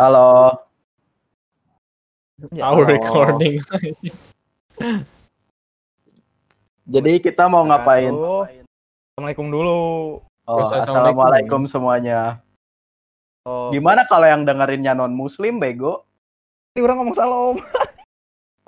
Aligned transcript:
Halo. 0.00 0.56
Ya, 2.56 2.72
Our 2.72 2.88
recording. 2.88 3.60
Jadi 6.96 7.20
kita 7.20 7.44
mau 7.52 7.68
ngapain? 7.68 8.08
Halo. 8.08 8.48
Assalamualaikum 8.48 9.52
dulu. 9.52 9.80
Oh, 10.48 10.64
assalamualaikum 10.72 11.68
semuanya. 11.68 12.40
Oh, 13.44 13.68
Gimana 13.76 14.08
kalau 14.08 14.24
yang 14.24 14.48
dengerinnya 14.48 14.96
non 14.96 15.12
muslim 15.12 15.60
bego? 15.60 16.08
Ini 16.72 16.80
orang 16.80 16.96
ngomong 17.04 17.16
salam. 17.20 17.56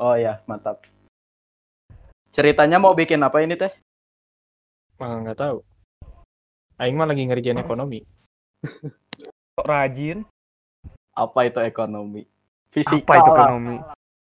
Oh 0.02 0.18
ya, 0.18 0.42
mantap. 0.50 0.82
Ceritanya 2.34 2.76
mau 2.76 2.90
bikin 2.90 3.22
apa 3.22 3.38
ini 3.38 3.54
teh? 3.54 3.70
Mah 4.98 5.22
nggak 5.22 5.38
tahu. 5.38 5.62
Aing 6.76 6.98
mah 6.98 7.06
lagi 7.06 7.22
ngerjain 7.22 7.62
ekonomi. 7.62 8.02
Kok 9.54 9.62
rajin? 9.62 10.26
Apa 11.12 11.48
itu 11.48 11.60
ekonomi? 11.60 12.24
Fisika. 12.72 13.04
Apa 13.04 13.14
itu 13.20 13.30
lah. 13.30 13.38
ekonomi? 13.44 13.76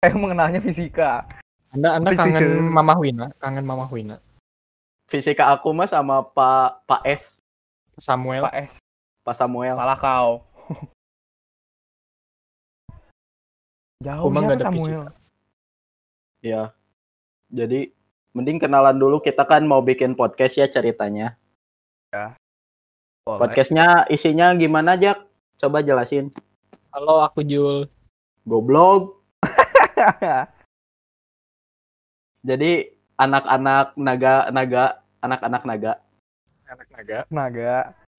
Eh 0.04 0.14
mengenalnya 0.16 0.59
fisika. 0.64 1.27
Anda 1.76 2.00
Anda 2.00 2.16
Precision. 2.16 2.40
kangen 2.40 2.72
Mama 2.72 2.96
Wina, 2.96 3.27
kangen 3.44 3.66
Mama 3.68 3.86
Wina. 3.91 4.18
Fisika 5.08 5.52
aku 5.52 5.76
mah 5.76 5.88
sama 5.88 6.23
Pak 6.23 6.88
Pak 6.88 7.02
S, 7.04 7.44
Samuel. 8.00 8.44
Pak 8.48 8.55
S. 8.72 8.80
Pak 9.27 9.36
Samuel. 9.36 9.76
Malah 9.76 10.00
kau. 10.00 10.44
Jauh 14.05 14.30
ya 14.30 14.58
Samuel. 14.62 15.10
Ya. 16.46 16.72
Jadi 17.52 17.91
mending 18.32 18.62
kenalan 18.62 18.96
dulu 18.96 19.18
kita 19.20 19.44
kan 19.44 19.66
mau 19.66 19.82
bikin 19.82 20.13
podcast 20.13 20.55
ya 20.55 20.70
ceritanya. 20.70 21.35
Boleh. 23.27 23.40
Podcastnya 23.44 24.08
isinya 24.08 24.55
gimana 24.55 24.96
Jack? 24.96 25.20
Coba 25.60 25.84
jelasin. 25.84 26.32
Halo, 26.91 27.22
aku 27.22 27.44
Jul. 27.44 27.86
Goblok. 28.44 29.20
Jadi 32.48 32.71
anak-anak 33.16 33.93
naga 33.96 34.48
naga 34.49 34.84
anak-anak 35.20 35.63
naga. 35.63 35.93
Anak 36.68 36.88
naga 36.91 37.18
Naga. 37.30 37.76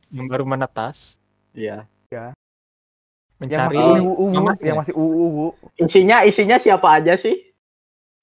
yang 0.09 0.25
baru 0.25 0.49
menetas 0.49 1.21
Iya. 1.53 1.85
Yang 2.09 2.33
mencari 3.37 3.77
masih 3.77 4.01
uwu 4.01 4.13
uwu, 4.17 4.33
mamahnya. 4.33 4.65
yang 4.65 4.77
masih 4.81 4.95
uwu 4.97 5.13
uwu. 5.29 5.47
Isinya 5.77 6.25
isinya 6.25 6.57
siapa 6.57 6.89
aja 6.91 7.13
sih? 7.15 7.37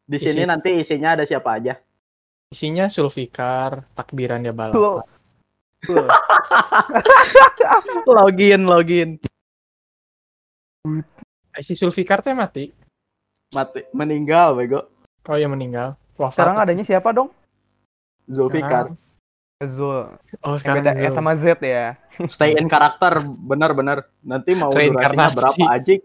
Di 0.04 0.18
Isi- 0.18 0.34
sini 0.34 0.50
nanti 0.50 0.74
isinya 0.76 1.14
ada 1.14 1.26
siapa 1.26 1.58
aja? 1.58 1.78
isinya 2.48 2.88
Sulfikar, 2.88 3.86
takbiran 3.94 4.42
dia 4.42 4.54
balap. 4.54 5.06
Login 8.08 8.66
login. 8.66 9.10
Eh, 11.56 11.64
si 11.66 11.74
Sulfikar 11.74 12.22
teh 12.22 12.38
mati. 12.38 12.70
Mati 13.54 13.82
meninggal 13.92 14.54
bego. 14.54 14.86
Oh 15.26 15.38
ya 15.38 15.50
meninggal. 15.50 15.98
Wafat. 16.16 16.38
Sekarang 16.38 16.58
adanya 16.62 16.84
siapa 16.86 17.10
dong? 17.12 17.34
Zulfikar. 18.30 18.94
Zul. 19.64 20.12
Oh 20.44 20.60
sekarang 20.60 20.84
beda 20.84 20.94
S 21.00 21.16
sama 21.16 21.34
Z 21.40 21.58
ya. 21.64 21.96
Stay 22.28 22.60
in 22.60 22.68
karakter 22.68 23.24
bener-bener. 23.24 24.04
Nanti 24.20 24.52
mau 24.54 24.70
durasinya 24.72 25.32
berapa 25.32 25.66
aja? 25.72 25.96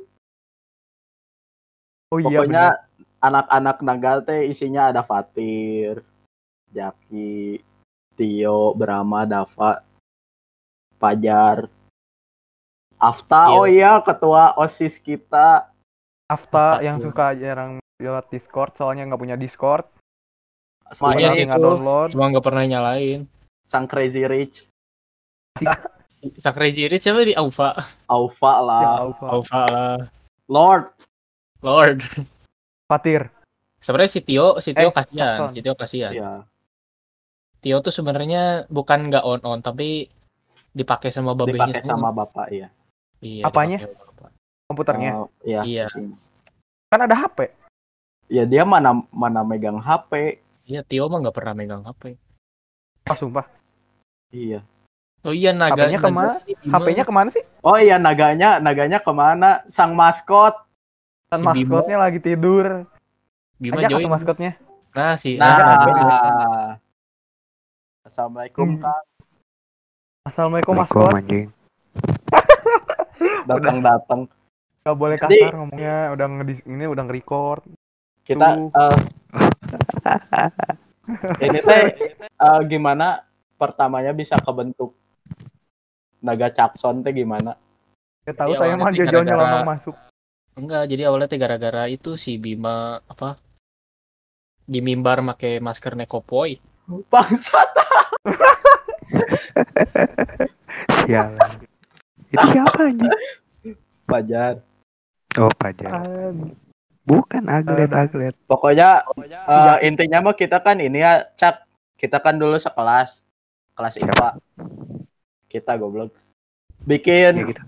Oh 2.10 2.18
iya 2.18 2.26
Pokoknya 2.26 2.64
benar. 2.74 3.22
anak-anak 3.22 3.76
naga 3.82 4.12
teh 4.22 4.40
isinya 4.50 4.90
ada 4.90 5.02
Fatir, 5.02 6.02
Jaki, 6.70 7.58
Tio, 8.14 8.74
Brahma, 8.74 9.26
Dava, 9.26 9.82
Pajar, 10.98 11.66
Afta. 13.00 13.48
Tio. 13.48 13.64
Oh 13.64 13.66
iya, 13.66 13.98
ketua 14.04 14.54
OSIS 14.60 15.00
kita. 15.00 15.72
Afta 16.30 16.78
Afta 16.78 16.84
yang 16.84 17.02
suka 17.02 17.34
jarang 17.34 17.82
lewat 17.98 18.30
Discord 18.30 18.76
soalnya 18.78 19.08
nggak 19.08 19.20
punya 19.20 19.34
Discord. 19.40 19.88
Iya 20.90 21.02
Makanya 21.02 21.30
sih 21.34 21.44
nggak 21.48 21.58
download. 21.58 22.08
Cuma 22.14 22.30
nggak 22.30 22.44
pernah 22.46 22.62
nyalain. 22.68 23.26
Sang 23.66 23.86
Crazy 23.86 24.26
Rich, 24.26 24.70
Sakre 26.42 26.68
Jirit 26.70 27.00
siapa 27.00 27.24
di 27.24 27.32
Aufa? 27.32 27.72
Aufa 28.06 28.54
lah, 28.60 28.82
Ya, 28.82 28.90
Alpha. 29.08 29.26
Aufa 29.30 29.62
lah. 29.70 29.96
Lord. 30.50 30.92
Lord. 31.64 32.04
Fatir. 32.90 33.30
Sebenarnya 33.80 34.12
si 34.12 34.20
Tio, 34.20 34.60
si 34.60 34.76
Tio 34.76 34.90
Eh, 34.90 34.92
kasihan, 34.92 35.48
si 35.56 35.60
Tio 35.64 35.72
kasihan. 35.72 36.12
Ya. 36.12 36.32
Tio 37.60 37.80
tuh 37.80 37.92
sebenarnya 37.92 38.68
bukan 38.68 39.08
nggak 39.08 39.24
on 39.24 39.40
on 39.44 39.60
tapi 39.64 40.08
dipakai 40.72 41.12
sama 41.12 41.32
babenya 41.32 41.72
Dipakai 41.72 41.84
sama 41.84 42.12
bapak 42.12 42.46
ya. 42.52 42.68
Iya, 43.20 43.44
Apanya? 43.44 43.78
Komputernya. 44.66 45.10
Oh, 45.16 45.28
iya. 45.42 45.60
Iya. 45.62 45.84
Kan 46.88 47.00
ada 47.00 47.16
HP. 47.16 47.52
Ya 48.30 48.46
dia 48.46 48.62
mana 48.64 49.04
mana 49.10 49.42
megang 49.42 49.76
HP. 49.76 50.40
Iya, 50.64 50.80
Tio 50.82 51.06
mah 51.06 51.20
nggak 51.20 51.34
pernah 51.34 51.52
megang 51.52 51.82
HP. 51.82 52.14
Ah 53.04 53.16
sumpah. 53.18 53.44
Iya. 54.30 54.62
Oh 55.20 55.34
iya 55.34 55.52
naga. 55.52 55.84
HP-nya 55.84 55.98
ke 56.00 56.08
mana? 56.08 56.32
HP-nya 56.46 57.04
ke 57.04 57.12
mana 57.12 57.28
sih? 57.28 57.44
Oh 57.60 57.76
iya 57.76 58.00
naganya 58.00 58.56
naganya 58.56 59.02
ke 59.02 59.12
mana? 59.12 59.66
Sang 59.68 59.92
maskot. 59.92 60.56
Kan 61.28 61.42
Si 61.42 61.46
maskotnya 61.46 62.00
lagi 62.00 62.18
tidur. 62.18 62.88
Bima 63.60 63.84
Ajak 63.84 64.00
join. 64.00 64.08
maskotnya. 64.08 64.56
Nah, 64.96 65.14
si 65.14 65.36
Nah. 65.36 65.54
nah, 65.60 66.68
Assalamualaikum 68.02 68.66
Hmm. 68.74 68.82
Kang. 68.82 69.04
Assalamualaikum 70.24 70.74
maskot. 70.74 71.12
anjing. 71.12 71.48
Datang 73.50 73.78
datang. 73.80 74.20
Gak 74.80 74.96
boleh 74.96 75.16
Jadi- 75.16 75.40
kasar 75.44 75.54
ngomongnya. 75.56 75.96
Udah 76.12 76.26
ngedis 76.26 76.60
ini 76.64 76.84
udah 76.84 77.02
nge-record. 77.04 77.60
Kita 78.24 78.46
Tuh. 78.46 78.70
eh, 78.70 78.96
ini 81.44 81.58
teh 81.60 81.82
eh, 82.20 82.60
gimana 82.64 83.20
pertamanya 83.54 84.10
bisa 84.10 84.34
kebentuk 84.38 84.94
naga 86.20 86.48
Capson 86.48 87.00
teh 87.00 87.10
gimana? 87.10 87.56
Ya 88.24 88.32
tahu 88.32 88.52
Jadi 88.52 88.60
saya 88.60 88.72
mah 88.76 88.90
sih 88.90 88.96
jauh-jauh 89.02 89.24
gara-gara- 89.24 89.50
nyelonong 89.50 89.68
masuk. 89.68 89.94
enggak, 90.50 90.82
jadi 90.86 91.02
awalnya 91.08 91.26
teh 91.26 91.36
gara-gara 91.36 91.82
itu 91.86 92.14
si 92.14 92.36
Bima 92.36 92.98
apa? 93.04 93.34
Di 94.64 94.78
mimbar 94.78 95.20
make 95.20 95.58
masker 95.58 95.94
nekopoi. 95.94 96.56
Bangsat. 97.08 97.68
Sialan. 101.02 101.50
Itu 102.30 102.44
siapa 102.50 102.80
anjing? 102.86 103.12
Pajar. 104.10 104.62
Oh, 105.38 105.50
Pajar. 105.54 105.90
Ah, 105.92 106.30
Bukan 107.00 107.44
aglet, 107.50 107.90
Ada. 107.90 108.06
aglet. 108.06 108.34
Pokoknya 108.46 109.02
eh, 109.26 109.76
intinya 109.88 110.30
mah 110.30 110.36
kita 110.36 110.62
kan 110.62 110.78
ini 110.78 111.02
ya 111.02 111.26
Cak. 111.34 111.66
Kita 111.98 112.22
kan 112.22 112.38
dulu 112.38 112.54
sekelas. 112.54 113.26
Kelas 113.74 113.94
IPA. 113.98 114.28
Kita 115.50 115.74
goblok. 115.74 116.14
Bikin 116.86 117.34
Ya 117.36 117.44
gitu. 117.50 117.62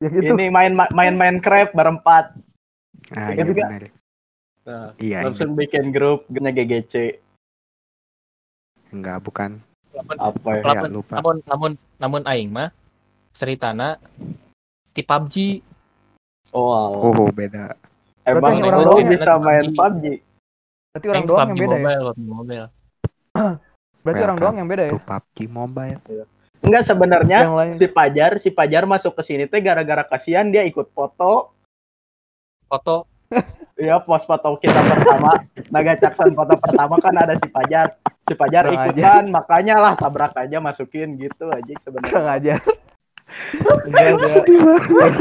ya 0.00 0.08
gitu. 0.12 0.32
ini 0.38 0.52
main 0.52 0.72
main 0.74 1.14
Minecraft 1.16 1.72
berempat. 1.74 2.36
Ah, 3.10 3.32
Gitu 3.34 3.42
iya 3.52 3.54
kan? 3.58 3.68
benar. 3.74 3.82
Nah, 4.64 4.88
Iya, 4.96 5.18
langsung 5.28 5.52
bikin 5.58 5.92
grup 5.92 6.24
grupnya 6.30 6.54
GGC. 6.54 7.20
Enggak, 8.94 9.18
bukan. 9.20 9.60
Apa 10.16 10.48
ya? 10.56 10.62
Ya, 10.62 10.70
Lamun, 10.80 10.90
lupa. 11.02 11.14
namun 11.20 11.36
namun 11.44 11.70
namun 12.00 12.22
aing 12.26 12.50
mah 12.54 12.70
ceritana 13.34 13.98
di 14.94 15.02
PUBG. 15.02 15.34
Oh, 16.54 17.10
Oh, 17.10 17.28
beda. 17.34 17.74
emang 18.24 18.62
orang 18.62 18.80
doang 18.86 19.10
bisa 19.10 19.36
main 19.42 19.74
PUBG. 19.74 20.04
Berarti 20.94 21.06
orang 21.10 21.26
doang 21.26 21.48
yang 21.50 21.58
beda 21.58 21.76
ya. 21.76 21.88
PUBG 21.98 22.22
mobile. 22.24 22.66
Berarti 24.06 24.20
orang 24.22 24.38
doang 24.38 24.56
yang 24.62 24.68
beda 24.70 24.82
ya. 24.86 24.92
PUBG 24.94 25.38
Mobile. 25.50 25.98
Enggak 26.64 26.82
sebenarnya 26.88 27.38
si 27.76 27.84
Pajar, 27.90 28.40
si 28.40 28.48
Pajar 28.48 28.88
masuk 28.88 29.12
ke 29.20 29.22
sini 29.26 29.44
teh 29.44 29.60
gara-gara 29.60 30.00
kasihan 30.06 30.48
dia 30.48 30.64
ikut 30.64 30.88
foto. 30.96 31.52
Foto 32.70 33.04
Ya, 33.74 33.98
pos 33.98 34.22
foto 34.22 34.54
kita 34.62 34.78
pertama, 34.86 35.34
Naga 35.74 35.98
Cakson 35.98 36.30
foto 36.30 36.54
pertama 36.54 36.94
kan 37.02 37.10
ada 37.18 37.34
si 37.34 37.50
Pajar. 37.50 37.98
Si 38.22 38.32
Pajar 38.38 38.70
ikutan, 38.70 39.26
makanya 39.34 39.82
lah 39.82 39.92
tabrak 39.98 40.30
aja 40.38 40.62
masukin 40.62 41.18
gitu 41.18 41.50
aja 41.50 41.74
sebenarnya. 41.82 42.06
Kurang 42.06 42.28
aja. 42.30 42.54
Sedih 44.30 44.58
banget. 44.60 45.20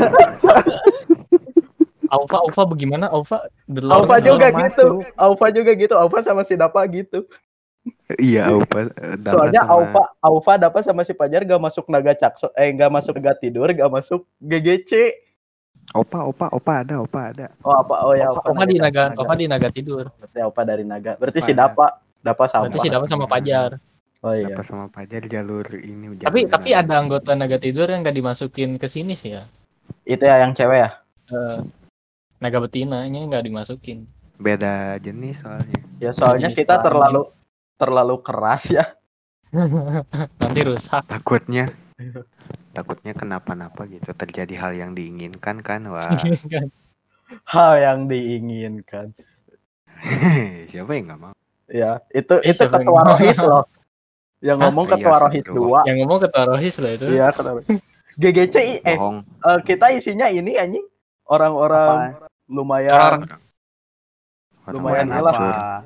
Alpha 2.14 2.38
Alpha 2.46 2.64
bagaimana? 2.70 3.10
Lord 3.10 3.42
Alfa 3.90 4.16
of 4.18 4.26
juga 4.26 4.48
Masuk. 4.54 4.62
gitu. 4.62 4.88
Alfa 5.18 5.48
juga 5.50 5.72
gitu. 5.74 5.94
Alfa 5.98 6.20
sama 6.22 6.46
si 6.46 6.54
Dapa 6.54 6.86
gitu. 6.86 7.26
Iya, 8.16 8.48
Aupa. 8.48 8.88
eh, 8.88 9.18
Dapa 9.20 9.34
Soalnya 9.34 9.62
sama- 9.66 9.74
Alfa 9.76 10.04
Alfa 10.22 10.54
Dapa 10.56 10.80
sama 10.80 11.02
si 11.04 11.12
Pajar 11.12 11.44
gak 11.44 11.60
masuk 11.60 11.84
Naga 11.92 12.16
Cakson, 12.16 12.48
eh 12.56 12.72
gak 12.72 12.88
masuk 12.88 13.18
Naga 13.20 13.36
Tidur, 13.36 13.68
gak 13.68 13.92
masuk 13.92 14.24
GGC. 14.40 15.12
Opa, 15.92 16.24
opa, 16.24 16.48
opa 16.48 16.74
ada, 16.80 17.04
opa 17.04 17.36
ada. 17.36 17.52
Oh 17.60 17.76
apa? 17.76 18.08
Oh 18.08 18.16
ya, 18.16 18.32
Alpha, 18.32 18.48
Alpha 18.48 18.64
di 18.64 18.80
naga, 18.80 19.12
Alpha 19.12 19.36
di 19.36 19.46
naga 19.52 19.68
tidur. 19.68 20.08
Berarti 20.16 20.40
Alfa 20.40 20.62
dari 20.64 20.84
Naga. 20.88 21.20
Berarti 21.20 21.40
si 21.44 21.52
Pajar. 21.52 21.76
Dapa, 21.76 21.86
Dapa 22.24 22.44
sama. 22.48 22.64
Berarti 22.72 22.80
si 22.80 22.88
dapat 22.88 23.08
sama 23.12 23.26
Pajar. 23.28 23.70
Oh 24.24 24.32
iya. 24.32 24.56
Dapa 24.56 24.64
sama 24.64 24.88
Pajar 24.88 25.28
jalur 25.28 25.68
ini. 25.76 26.16
Tapi 26.16 26.48
jalur- 26.48 26.52
tapi 26.56 26.70
ada 26.72 26.96
anggota 26.96 27.36
naga 27.36 27.60
tidur 27.60 27.92
yang 27.92 28.08
nggak 28.08 28.16
dimasukin 28.16 28.80
ke 28.80 28.88
sini 28.88 29.20
sih 29.20 29.36
ya. 29.36 29.44
Itu 30.08 30.24
ya 30.24 30.40
yang 30.40 30.56
cewek 30.56 30.80
ya? 30.80 30.90
Eh, 31.28 31.60
naga 32.40 32.58
betinanya 32.64 33.20
nggak 33.28 33.44
dimasukin. 33.44 34.08
Beda 34.40 34.96
jenis 35.04 35.44
soalnya. 35.44 35.80
Ya 36.00 36.16
soalnya 36.16 36.56
Jenis 36.56 36.64
kita 36.64 36.80
terlalu 36.80 37.28
terlalu 37.76 38.16
keras 38.24 38.72
ya. 38.72 38.96
Nanti 40.42 40.60
rusak. 40.64 41.04
Takutnya 41.04 41.68
takutnya 42.74 43.14
kenapa-napa 43.14 43.86
gitu 43.86 44.16
terjadi 44.18 44.56
hal 44.58 44.74
yang 44.74 44.92
diinginkan 44.98 45.62
kan 45.62 45.86
wah 45.92 46.16
Hal 47.44 47.72
yang 47.78 48.00
diinginkan. 48.08 49.14
siapa 50.72 50.92
yang 50.96 51.12
nggak 51.12 51.22
mau 51.22 51.36
Ya, 51.72 52.04
itu 52.12 52.40
itu 52.44 52.60
siapa 52.60 52.82
ketua? 52.82 53.04
Rohis 53.08 53.40
loh. 53.44 53.64
Yang 54.44 54.58
Hah? 54.60 54.66
ngomong 54.68 54.86
Iya, 54.86 54.94
ketua 54.94 55.16
Rohis 55.18 55.40
astagfirullah. 55.40 55.82
2. 55.84 55.90
Yang 55.90 55.98
ngomong 56.04 56.20
ketua 56.20 56.44
Rohis 56.46 56.76
lah 56.78 56.92
itu. 56.92 57.06
Iya, 57.08 57.26
ketua 57.32 57.52
Rohis. 57.56 57.80
GGC 58.14 58.56
eh 58.84 58.98
eh, 59.00 59.60
kita 59.66 59.86
isinya 59.90 60.28
ini 60.28 60.54
anjing 60.54 60.86
orang-orang 61.26 62.14
lumayan 62.46 62.94
Orang- 62.94 63.42
Lumayan 64.64 65.12
lah. 65.12 65.84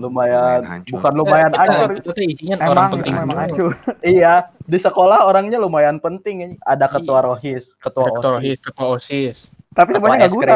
lumayan 0.00 0.64
bukan 0.88 1.12
lumayan 1.12 1.52
hancur. 1.52 2.00
Tuh 2.00 2.16
isinya 2.18 2.56
Emang 2.56 2.72
orang 2.72 2.86
penting. 2.90 3.12
emang 3.14 3.38
hancur. 3.38 3.70
Iya, 4.00 4.32
di 4.64 4.78
sekolah 4.78 5.22
orangnya 5.22 5.60
lumayan 5.60 5.98
penting. 5.98 6.56
Ada 6.62 6.88
ketua 6.88 7.20
Rohis, 7.22 7.76
ketua 7.78 8.08
Ada 8.08 8.12
Ketua 8.16 8.30
Rohis, 8.32 8.56
OSIS, 8.56 8.64
ketua 8.64 8.86
OSIS. 8.96 9.38
Tapi 9.72 9.88
semuanya 9.92 10.24
nggak 10.24 10.32
guna. 10.32 10.54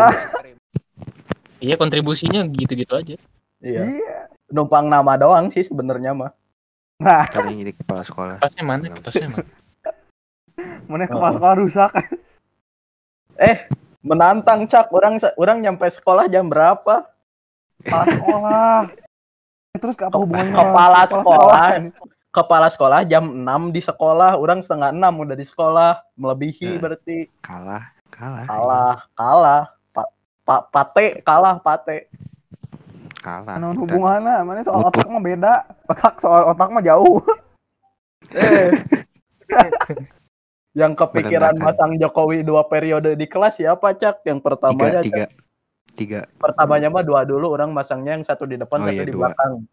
Iya 1.59 1.75
kontribusinya 1.77 2.41
gitu-gitu 2.47 2.95
aja. 2.95 3.17
Iya. 3.61 3.83
Iya. 3.85 4.19
Numpang 4.49 4.89
nama 4.89 5.17
doang 5.17 5.49
sih 5.49 5.61
sebenarnya 5.61 6.17
mah. 6.17 6.33
Nah, 6.97 7.29
kali 7.29 7.61
jadi 7.61 7.73
kepala 7.77 8.03
sekolah 8.03 8.37
Kelasnya 8.41 8.65
mana? 8.65 8.85
Kelasnya 8.89 9.29
mana? 9.29 9.47
mana 10.91 11.05
kepala 11.05 11.31
sekolah 11.37 11.57
rusak. 11.61 11.91
Menantang 14.07 14.71
Cak, 14.71 14.95
orang 14.95 15.19
orang 15.35 15.59
nyampe 15.67 15.91
sekolah 15.91 16.31
jam 16.31 16.47
berapa? 16.47 17.11
Kepala 17.83 18.05
sekolah. 18.07 18.77
Eh, 19.75 19.79
Terus 19.83 19.97
apa 19.99 20.17
hubungannya? 20.17 20.55
Kepala 20.55 21.01
sekolah. 21.11 21.67
Kepala 22.31 22.69
sekolah 22.69 23.01
jam 23.09 23.25
6 23.33 23.75
di 23.75 23.81
sekolah, 23.81 24.37
orang 24.39 24.61
setengah 24.63 24.93
6 24.93 25.25
udah 25.25 25.37
di 25.37 25.47
sekolah, 25.49 25.91
melebihi 26.21 26.77
Nah. 26.77 26.81
berarti 26.85 27.17
kalah 27.41 27.85
kalah 28.13 28.45
kalah, 28.45 28.97
kalah. 29.17 29.63
Pa, 29.91 30.03
pa, 30.45 30.57
pate 30.69 31.25
kalah 31.25 31.57
pate. 31.59 32.13
Kalah 33.27 33.59
Mana 33.59 33.75
kita. 33.75 33.81
hubungannya? 33.83 34.37
Mana 34.47 34.63
soal 34.63 34.79
Butuh. 34.87 34.91
otak 34.95 35.07
mah 35.11 35.23
beda. 35.27 35.55
Otak 35.91 36.15
soal 36.23 36.43
otak 36.47 36.69
mah 36.71 36.83
jauh. 36.87 37.19
Eh. 38.31 38.71
Yang 40.77 40.93
kepikiran 41.01 41.57
masang 41.59 41.97
Jokowi 41.99 42.45
dua 42.47 42.63
periode 42.69 43.17
di 43.19 43.27
kelas 43.27 43.59
siapa 43.59 43.97
Cak? 43.99 44.23
Yang 44.29 44.39
tiga 44.39 44.47
pertamanya 44.47 45.01
tiga 45.03 45.27
tiga 45.97 46.29
pertamanya 46.37 46.93
mah 46.93 47.01
dua 47.01 47.25
dulu 47.25 47.57
orang 47.57 47.73
masangnya 47.73 48.21
yang 48.21 48.23
satu 48.23 48.45
di 48.45 48.61
depan 48.61 48.85
Oh 48.85 48.87
satu 48.87 48.93
iya, 48.93 49.09
di 49.09 49.17
dua. 49.17 49.33
belakang 49.33 49.65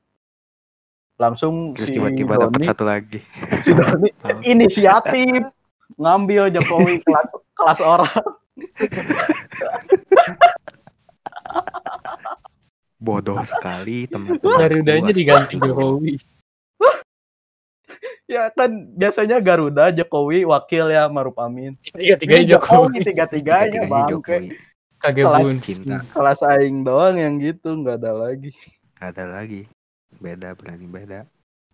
langsung 1.20 1.76
terus 1.76 1.92
si 1.92 2.00
tiba-tiba 2.00 2.40
dapat 2.40 2.64
satu 2.64 2.88
lagi 2.88 3.20
si 3.62 3.76
Doni 3.76 4.08
inisiatif 4.56 5.44
ngambil 6.00 6.48
Jokowi 6.56 7.04
kelas 7.04 7.28
kelas 7.60 7.80
orang 7.84 8.24
bodoh 13.04 13.36
sekali 13.44 14.08
teman-teman 14.08 14.56
Garudanya 14.58 15.12
Gua. 15.12 15.20
diganti 15.20 15.56
Jokowi. 15.60 16.16
ya 18.24 18.48
kan 18.50 18.72
biasanya 18.96 19.38
Garuda 19.38 19.92
Jokowi 19.92 20.48
wakil 20.48 20.88
ya 20.88 21.06
Maruf 21.08 21.36
Amin. 21.38 21.76
Tiga-tiganya 21.84 22.42
Ini 22.42 22.52
Jokowi. 22.56 22.98
tiga 23.04 23.26
tiganya 23.28 23.84
Tiga-tiganya 23.84 23.92
bangke. 23.92 24.12
Jokowi. 24.16 24.48
Kagak 24.98 25.26
Kelas 25.28 25.42
bun. 25.44 25.58
cinta. 25.60 25.98
kelas 26.10 26.40
aing 26.48 26.78
doang 26.82 27.16
yang 27.20 27.36
gitu 27.36 27.76
nggak 27.76 28.00
ada 28.00 28.12
lagi. 28.16 28.56
Gak 28.96 29.20
ada 29.20 29.26
lagi. 29.36 29.68
Beda 30.16 30.56
berani 30.56 30.88
beda. 30.88 31.28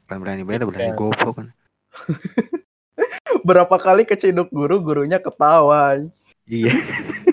Bukan 0.03 0.17
berani 0.17 0.41
beda 0.41 0.65
berani 0.65 0.91
goblok 0.91 1.37
kan. 1.37 1.47
Berapa 3.47 3.77
kali 3.77 4.03
keciduk 4.03 4.49
guru 4.49 4.81
gurunya 4.81 5.17
ketawa 5.17 6.01
iya 6.45 6.73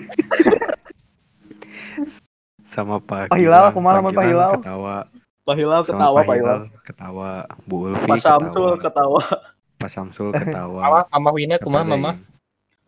sama 2.77 2.95
Pak 2.99 3.27
Pak 3.27 3.35
Hilal, 3.35 3.73
kumaha 3.73 3.97
lamun 3.97 4.13
Pak 4.13 4.25
Hilal? 4.25 4.51
ketawa 4.55 4.95
Pak 5.41 5.55
Hilal 5.55 5.81
sama 5.81 5.89
ketawa 5.89 6.19
Pak 6.21 6.35
Hilal 6.35 6.59
ketawa 6.83 7.29
Bu 7.63 7.75
Ulfi 7.87 8.05
Pak 8.05 8.19
Samsul 8.19 8.71
ketawa 8.77 9.21
Pak 9.75 9.89
Samsul 9.89 10.29
ketawa 10.37 10.79
Mama, 10.79 10.99
mama 11.09 11.29
Wina 11.31 11.55
kumaha 11.57 11.81
lagi? 11.81 11.91
mama? 11.91 12.11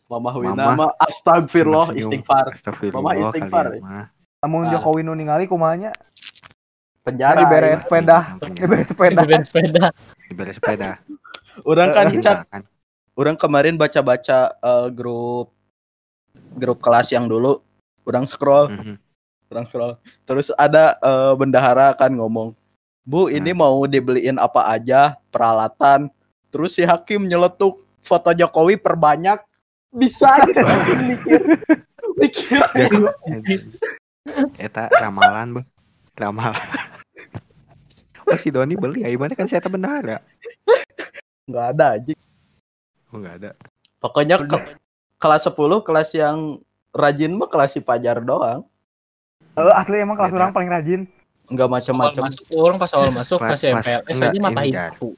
Mama 0.07 0.29
Wina 0.35 0.63
Mama. 0.67 0.85
astagfirullah 0.99 1.89
Senyum. 1.89 2.01
istighfar 2.05 2.45
Astagfirullah 2.51 3.01
Mama 3.03 3.17
istighfar, 3.19 3.65
ya, 3.71 3.79
mah. 3.79 4.05
Namun 4.39 4.61
Ah. 4.63 4.71
Jokowi 4.71 5.01
nu 5.01 5.11
ningali 5.11 5.45
kumanya 5.45 5.89
penjara 7.01 7.41
dibere 7.41 7.73
aing. 7.73 7.81
sepeda. 7.81 8.17
Penjara. 8.37 8.55
Dibere 8.55 8.83
sepeda. 8.83 9.19
Dibeli 9.19 9.43
sepeda. 9.43 9.85
diberi 10.25 10.51
sepeda 10.53 10.89
orang 11.69 11.89
kan 11.89 12.07
Cak 12.13 12.37
kan 12.47 12.61
orang 13.13 13.35
kemarin 13.35 13.75
baca-baca 13.75 14.37
eh, 14.53 14.87
grup 14.89 15.49
grup 16.53 16.79
kelas 16.79 17.09
yang 17.09 17.25
dulu 17.25 17.59
orang 18.03 18.23
scroll 18.25 18.69
Mhm. 18.69 18.95
Orang 19.49 19.65
scroll 19.65 19.93
terus 20.23 20.49
ada 20.55 20.95
eh, 20.95 21.33
bendahara 21.33 21.93
kan 21.93 22.09
ngomong 22.09 22.53
bu 23.03 23.25
ini 23.27 23.49
Hmm. 23.49 23.59
mau 23.59 23.77
dibeliin 23.83 24.37
apa 24.37 24.69
aja? 24.69 25.17
Peralatan. 25.29 26.13
Terus 26.49 26.73
si 26.73 26.85
hakim 26.85 27.25
nyeletuk 27.25 27.81
foto 27.99 28.29
Jokowi 28.29 28.77
perbanyak. 28.77 29.41
Bisa 29.89 30.29
gitu. 30.45 30.61
Mikir. 32.21 32.61
Mikir. 33.25 33.59
Eta 34.55 34.93
ramalan, 34.93 35.57
Bu. 35.57 35.61
Ramalan. 36.13 36.61
Oh, 38.23 38.37
si 38.37 38.53
Doni 38.53 38.77
beli, 38.77 39.01
ya? 39.01 39.09
Gimana 39.09 39.33
kan 39.33 39.49
saya 39.49 39.65
bendahara. 39.65 40.21
nggak 41.45 41.65
ada 41.73 41.85
aja 41.97 42.13
Oh, 43.09 43.17
enggak 43.17 43.35
ada. 43.41 43.49
pokoknya 43.97 44.37
ke- 44.39 44.77
kelas 45.17 45.49
10 45.49 45.57
kelas 45.81 46.13
yang 46.13 46.61
rajin 46.91 47.33
mah 47.33 47.49
kelas 47.49 47.73
si 47.73 47.81
Pajar 47.81 48.21
doang 48.21 48.61
Eh, 49.61 49.73
asli 49.75 49.95
emang 49.97 50.15
kelas 50.15 50.31
orang 50.31 50.51
paling 50.51 50.69
rajin. 50.69 51.01
nggak 51.49 51.65
Awal 51.65 51.73
macam-macam 51.73 52.21
masuk 52.29 52.45
orang 52.55 52.77
pas 52.77 52.91
awal 52.93 53.09
masuk 53.09 53.37
Kelas- 53.41 53.51
pas 53.51 53.61
MPLS 53.73 54.05
kelas- 54.05 54.21
aja 54.21 54.27
enggak, 54.29 54.43
matahin 54.45 54.71
Jar. 54.71 54.91
aku. 54.93 55.09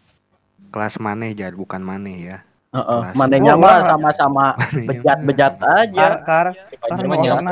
Kelas 0.71 0.93
mana 0.97 1.25
jar, 1.31 1.51
bukan 1.53 1.81
mana 1.81 2.09
ya. 2.09 2.37
Heeh, 2.71 3.01
Oh, 3.11 3.59
mah 3.59 3.83
sama-sama 3.83 4.45
bejat-bejat 4.87 5.59
aja 5.59 6.23
Kar, 6.23 6.55
nanya 6.95 7.43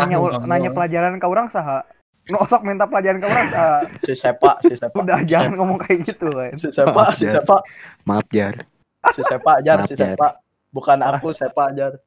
nanya 0.42 0.70
pelajaran 0.72 1.20
ke 1.20 1.28
orang 1.28 1.52
saha. 1.52 1.84
Nu 2.32 2.40
osok 2.40 2.64
minta 2.64 2.88
pelajaran 2.88 3.20
ke 3.20 3.28
orang 3.28 3.48
saha. 3.50 3.78
si 4.08 4.16
Sepa 4.16 4.64
si 4.64 4.80
Sepa 4.80 4.96
Udah 4.96 5.20
jangan 5.28 5.60
ngomong 5.60 5.76
kayak 5.78 6.08
gitu 6.08 6.32
kan. 6.32 6.56
si 6.56 6.72
Sepa 6.72 7.12
si 7.12 7.28
Jar. 7.28 7.44
Sepa 7.44 7.58
Maaf 8.06 8.32
jar. 8.32 8.64
si 9.12 9.22
Sepa 9.22 9.60
Jar 9.60 9.84
si 9.84 9.94
Jar. 9.94 10.16
Sepa 10.16 10.40
bukan 10.72 11.04
aku 11.04 11.36
Sepa 11.36 11.76
Jar 11.76 12.00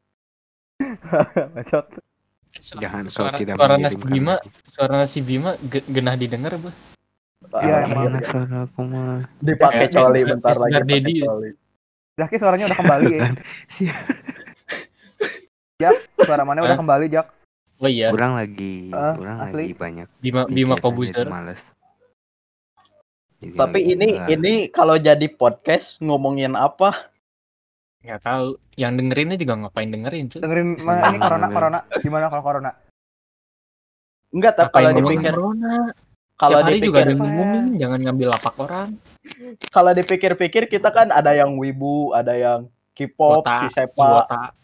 Bacot. 1.54 1.86
Jangan 2.54 3.08
suara 3.08 3.34
tidak 3.34 3.56
suara 3.56 3.74
si 3.74 3.96
mengirimkan 3.96 4.08
Bima, 4.08 4.34
suara 4.68 4.98
si 5.04 5.18
Bima 5.20 5.50
ge- 5.62 5.86
genah 5.86 6.14
didengar, 6.14 6.52
Bu. 6.56 6.68
Iya. 7.58 7.76
Gimana 7.84 8.18
suara 8.20 8.56
aku 8.64 8.80
mah? 8.82 9.24
dipakai 9.40 9.86
Kayak 9.86 9.94
coli 9.98 10.20
bentar 10.22 10.54
lagi 10.56 10.80
Dedi. 10.82 11.14
Zaki 12.12 12.36
suaranya 12.36 12.64
udah 12.68 12.78
kembali 12.78 13.06
ya. 13.10 13.28
Si 13.72 13.88
Suara 16.22 16.46
mana 16.46 16.62
udah 16.62 16.76
Hah? 16.76 16.80
kembali, 16.80 17.06
Jak. 17.10 17.26
Oh 17.82 17.90
iya, 17.90 18.14
kurang 18.14 18.38
lagi, 18.38 18.94
Ah, 18.94 19.18
kurang 19.18 19.42
asli. 19.42 19.66
lagi 19.66 19.74
banyak. 19.74 20.06
Bima 20.22 20.46
Bima 20.46 20.74
Kobuzer. 20.78 21.26
Males. 21.26 21.58
Jadi 23.42 23.58
tapi 23.58 23.80
ini 23.82 24.08
ini 24.30 24.52
kalau 24.70 24.94
jadi 24.94 25.26
podcast 25.26 25.98
ngomongin 25.98 26.54
apa 26.54 27.10
Nggak 28.02 28.20
tahu. 28.22 28.46
Yang 28.74 28.92
dengerinnya 28.98 29.36
juga 29.38 29.54
ngapain 29.62 29.90
dengerin, 29.90 30.24
cuy. 30.30 30.40
Dengerin 30.42 30.68
mana 30.82 31.02
ini 31.14 31.18
corona 31.22 31.46
corona. 31.48 31.78
Gimana 32.02 32.26
kalau 32.30 32.44
corona? 32.44 32.72
enggak 34.32 34.56
tapi 34.56 34.72
kalau 34.72 34.90
dipikir 34.96 35.32
corona? 35.36 35.92
kalau 36.40 36.58
hari 36.64 36.80
juga 36.80 37.04
dipikir 37.04 37.12
ada 37.12 37.20
ngomongin, 37.20 37.64
jangan 37.76 37.98
ngambil 38.00 38.28
lapak 38.32 38.54
orang. 38.56 38.88
kalau 39.68 39.92
dipikir-pikir 39.92 40.72
kita 40.72 40.88
kan 40.88 41.12
ada 41.12 41.36
yang 41.36 41.54
wibu 41.60 42.16
ada 42.16 42.32
yang 42.32 42.60
K-pop 42.96 43.44
si 43.44 43.76
Sepa 43.76 44.24
Iwata. 44.24 44.56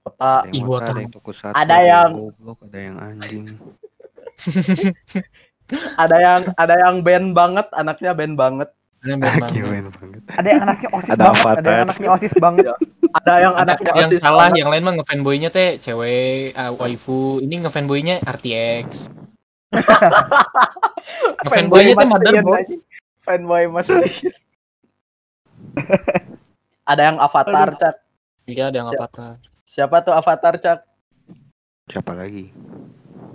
Kota 0.00 0.48
Ada 0.48 0.48
yang 0.48 0.56
Ibu 0.56 0.70
wota, 0.72 0.80
otak. 0.80 0.90
ada 0.90 1.00
yang 1.04 1.12
tokusatsu, 1.12 1.54
Ada 1.60 1.76
yang 1.76 1.88
yang- 1.92 2.12
goblok, 2.16 2.58
ada 2.64 2.78
yang 2.80 2.96
anjing. 2.96 3.44
ada 6.02 6.16
yang 6.16 6.40
ada 6.56 6.74
yang 6.80 6.96
band 7.04 7.28
banget 7.36 7.66
anaknya 7.76 8.10
band 8.16 8.34
banget 8.34 8.70
Ada 9.00 9.10
yang 9.12 9.20
banget. 9.20 9.48
Ada 10.30 10.48
yang 10.48 10.62
anaknya 10.62 10.88
OSIS 10.96 11.10
Ada 11.10 11.22
banget, 11.22 11.32
ada 11.32 11.32
yang 11.32 11.40
Avatar. 11.40 11.74
anaknya 11.82 12.08
OSIS 12.10 12.34
banget. 12.36 12.64
ada 13.10 13.32
yang 13.34 13.52
Ada 13.52 13.62
anaknya 13.66 13.90
yang 13.90 14.08
OSIS 14.08 14.20
salah, 14.20 14.38
banget. 14.44 14.58
yang 14.58 14.68
lain 14.68 14.82
mah 14.82 14.94
ngefanboynya 14.94 15.48
teh 15.48 15.70
cewek, 15.78 16.52
ah, 16.54 16.70
waifu. 16.70 17.20
Ini 17.38 17.54
ngefanboynya 17.60 18.14
RTX. 18.22 19.08
Ngefanboynya 21.40 21.94
teh 21.94 22.08
motherboard. 22.08 22.66
fanboy 23.20 23.64
masih 23.68 24.00
ada 26.82 27.02
yang 27.04 27.16
avatar 27.16 27.68
cak 27.74 27.94
Iya, 28.44 28.68
ada 28.68 28.76
yang 28.76 28.88
Siap. 28.88 28.98
avatar. 28.98 29.34
siapa 29.62 29.96
tuh 30.00 30.10
avatar 30.10 30.54
cak 30.56 30.78
Siapa 31.86 32.12
lagi? 32.12 32.50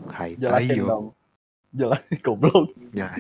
Hai 0.10 0.36
Jelasin 0.36 0.72
Tayo. 0.74 0.86
dong. 0.86 1.06
Jelasin 1.72 2.18
goblok. 2.20 2.72
Ya. 2.92 3.12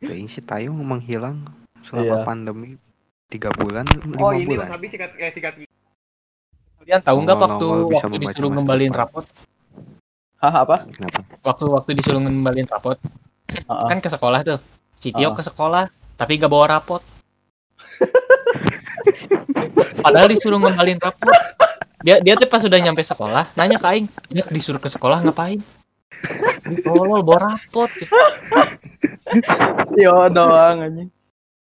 Kayaknya 0.00 0.28
si 0.28 0.40
Tayo 0.44 0.70
menghilang 0.76 1.48
selama 1.82 2.20
Iya. 2.20 2.24
pandemi 2.24 2.70
tiga 3.26 3.50
bulan, 3.54 3.84
lima 3.88 4.16
Oh 4.20 4.30
ini 4.30 4.46
bulan. 4.46 4.68
Mas 4.68 4.76
Abi 4.76 4.86
sikat 4.86 5.10
eh, 5.16 5.32
sikat 5.32 5.54
gigi. 5.56 5.70
Kalian 6.78 7.00
tahu 7.02 7.18
nggak 7.24 7.36
Oh, 7.36 7.42
waktu 7.42 7.66
waktu 7.96 8.16
disuruh 8.22 8.50
ngembalin 8.54 8.92
rapot? 8.94 9.24
Hah 10.38 10.54
apa? 10.62 10.76
Kenapa? 10.86 11.18
Waktu 11.42 11.64
waktu 11.66 11.90
disuruh 11.96 12.20
ngembalin 12.22 12.68
rapot, 12.68 13.00
Heeh. 13.50 13.88
kan 13.88 13.98
ke 13.98 14.06
sekolah 14.06 14.40
tuh. 14.44 14.58
Si 14.94 15.10
Tio 15.10 15.28
Ah. 15.28 15.34
ke 15.34 15.42
sekolah, 15.42 15.84
tapi 16.14 16.38
gak 16.38 16.52
bawa 16.52 16.78
rapot. 16.78 17.02
Padahal 20.04 20.28
disuruh 20.30 20.60
ngembalin 20.60 21.00
rapot. 21.00 21.32
Dia 22.04 22.22
dia 22.22 22.38
tuh 22.38 22.46
pas 22.46 22.62
sudah 22.62 22.78
nyampe 22.78 23.02
sekolah, 23.02 23.50
nanya 23.58 23.82
ke 23.82 23.86
Aing, 23.88 24.06
"Dia 24.30 24.46
disuruh 24.46 24.78
ke 24.78 24.86
sekolah 24.86 25.26
ngapain?" 25.26 25.58
Tolol 26.82 27.22
bawa 27.22 27.54
rapot. 27.54 27.90
Yo 29.94 30.26
doang 30.36 30.82
anjing. 30.82 31.10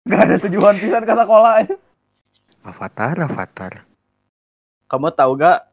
Gak 0.05 0.21
ada 0.21 0.35
tujuan 0.45 0.77
pisan 0.77 1.03
ke 1.03 1.13
sekolah. 1.13 1.65
Avatar, 2.65 3.15
Avatar. 3.25 3.73
Kamu 4.85 5.09
tahu 5.17 5.31
gak 5.41 5.65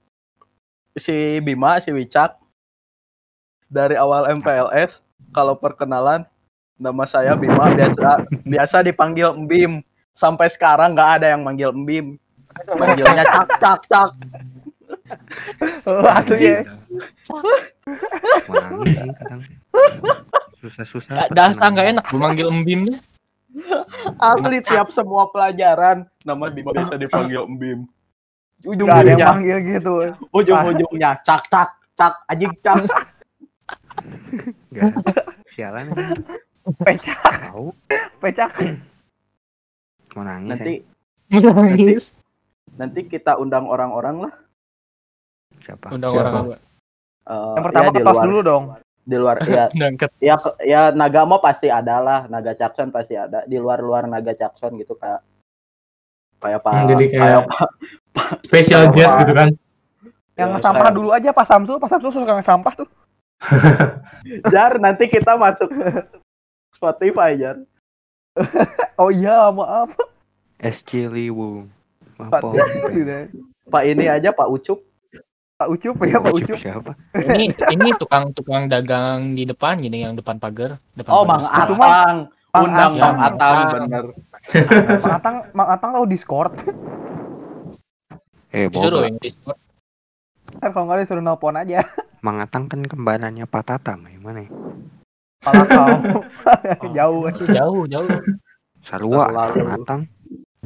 si 0.97 1.41
Bima, 1.45 1.81
si 1.81 1.93
Wicak 1.93 2.41
dari 3.73 3.97
awal 3.97 4.29
MPLS 4.41 5.05
kalau 5.33 5.57
perkenalan 5.57 6.29
nama 6.77 7.05
saya 7.09 7.33
Bima 7.37 7.73
biasa 7.73 8.25
biasa 8.45 8.77
dipanggil 8.85 9.33
Mbim. 9.33 9.81
Sampai 10.13 10.53
sekarang 10.53 10.93
nggak 10.93 11.11
ada 11.21 11.27
yang 11.33 11.41
manggil 11.41 11.73
Mbim. 11.73 12.21
Manggilnya 12.77 13.25
cak 13.25 13.49
cak 13.57 13.81
cak. 13.89 14.11
Oh, 15.87 16.03
asli 16.07 16.57
ya. 16.59 16.63
Mau 18.49 18.55
nangis 18.59 18.97
sih 19.03 19.13
kadang. 19.19 19.41
Susah-susah. 20.63 21.29
Dasar 21.35 21.69
nggak 21.75 21.89
enak 21.99 22.07
memanggil 22.15 22.49
embimnya. 22.51 22.99
Asli 24.17 24.65
tiap 24.65 24.89
semua 24.89 25.29
pelajaran 25.29 26.09
nama 26.25 26.49
Bima 26.49 26.73
bisa 26.73 26.97
dipanggil 26.97 27.45
Mbim. 27.45 27.85
Gak 28.63 29.03
ada 29.05 29.11
yang 29.13 29.29
manggil 29.43 29.59
gitu. 29.67 29.93
ujung-ujungnya 30.31 31.19
cak 31.27 31.51
cak 31.51 31.71
cak 31.99 32.15
anjing 32.31 32.55
cak. 32.63 32.87
Gak. 34.73 34.93
Sialan 35.53 35.93
aja. 35.93 36.15
Pecak, 36.63 37.19
Tahu. 37.19 37.75
pecak. 38.23 38.51
Mau 40.15 40.23
nangis. 40.23 40.51
Nanti 40.55 40.75
ya. 41.29 41.51
Nangis. 41.51 42.05
nanti 42.79 43.01
kita 43.05 43.37
undang 43.37 43.67
orang-orang 43.69 44.31
lah. 44.31 44.33
Siapa? 45.63 45.87
Udah 45.91 46.09
Siapa? 46.09 46.21
orang 46.21 46.35
apa? 46.37 46.57
Eh, 47.23 47.53
Yang 47.55 47.65
pertama 47.65 47.83
ya, 47.83 47.89
di 47.89 47.99
ketos 47.99 48.13
luar, 48.13 48.27
dulu 48.27 48.41
dong. 48.43 48.65
Di 49.03 49.17
luar 49.17 49.37
ya 49.51 49.65
ya 50.21 50.35
ya 50.63 50.81
naga 50.93 51.23
mah 51.23 51.39
pasti 51.39 51.67
ada 51.67 51.99
lah 51.99 52.21
naga 52.27 52.53
Jackson 52.53 52.91
pasti 52.91 53.15
ada 53.15 53.43
di 53.43 53.59
luar 53.59 53.79
luar 53.79 54.07
naga 54.07 54.31
Jackson 54.31 54.75
gitu 54.77 54.95
kayak 54.95 55.23
kayak 56.39 56.59
apa 56.59 56.71
Hmm, 56.73 56.87
jadi 56.89 57.05
kayak- 57.11 57.47
apa 57.47 57.59
Special 58.43 58.83
guest 58.91 59.15
gitu 59.19 59.33
kan. 59.33 59.49
Yang 60.33 60.51
Ya, 60.51 60.59
sampah 60.61 60.87
kayak- 60.87 60.97
dulu 60.97 61.09
aja 61.11 61.31
Pak 61.31 61.47
Samsul, 61.47 61.77
Pak 61.79 61.89
Samsul 61.89 62.11
suka 62.11 62.39
sampah 62.41 62.75
tuh. 62.77 62.89
jar 64.53 64.79
nanti 64.79 65.07
kita 65.07 65.35
masuk 65.35 65.67
Spotify 66.77 67.35
jar 67.35 67.57
Oh 68.97 69.11
iya, 69.11 69.51
maaf. 69.51 69.93
Es 70.57 70.81
Ciliwung. 70.81 71.69
Pak 72.17 72.39
Apa? 72.39 72.55
Pak 73.67 73.83
ini 73.85 74.07
aja 74.07 74.31
Pak 74.31 74.49
Ucup 74.49 74.79
Pak 75.63 75.71
Ucup 75.71 75.95
ya, 76.03 76.19
Pak 76.19 76.35
Ucup. 76.35 76.59
siapa? 76.59 76.91
ini 77.39 77.55
ini 77.55 77.95
tukang 77.95 78.35
tukang 78.35 78.67
dagang 78.67 79.39
di 79.39 79.47
depan 79.47 79.79
gini 79.79 80.03
yang 80.03 80.19
depan 80.19 80.43
pagar. 80.43 80.83
Depan 80.99 81.15
oh 81.15 81.23
Mang 81.23 81.47
Atang 81.47 81.79
Mang 81.79 82.19
undang 82.67 82.99
Atang. 82.99 82.99
Mang 82.99 83.19
Atang 83.23 83.55
Atang. 83.55 83.83
bener 83.87 84.05
Mang 84.99 85.15
Atang, 85.15 85.37
Mang 85.55 85.69
Atang 85.71 85.91
tahu 85.95 86.07
Discord. 86.11 86.51
Eh, 88.51 88.67
Disuruh 88.67 89.07
yang 89.07 89.15
Discord. 89.23 89.55
Kan 90.59 90.75
kalau 90.75 90.91
nggak 90.91 91.07
disuruh 91.07 91.23
nelpon 91.23 91.55
aja. 91.55 91.87
Mangatang 92.27 92.67
kan 92.67 92.83
kembarannya 92.83 93.47
Pak 93.47 93.63
Tatam. 93.63 94.03
Yang 94.11 94.23
mana 94.27 94.41
ya? 94.43 94.51
Malah 95.47 95.67
kau. 95.79 95.95
Jauh. 96.91 97.21
Masih 97.31 97.47
jauh 97.55 97.83
jauh. 97.87 98.11
Sarua, 98.83 99.31
Terlalu. 99.31 99.63
Mangatang. 99.63 100.01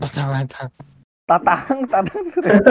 Tatang-tatang. 0.00 0.72
Tatang, 1.28 1.84
tatang 1.84 2.24
sudah. 2.32 2.56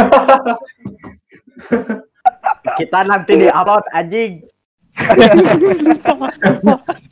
kita 2.78 3.00
nanti 3.06 3.34
di 3.38 3.48
upload 3.50 3.86
anjing 3.94 4.42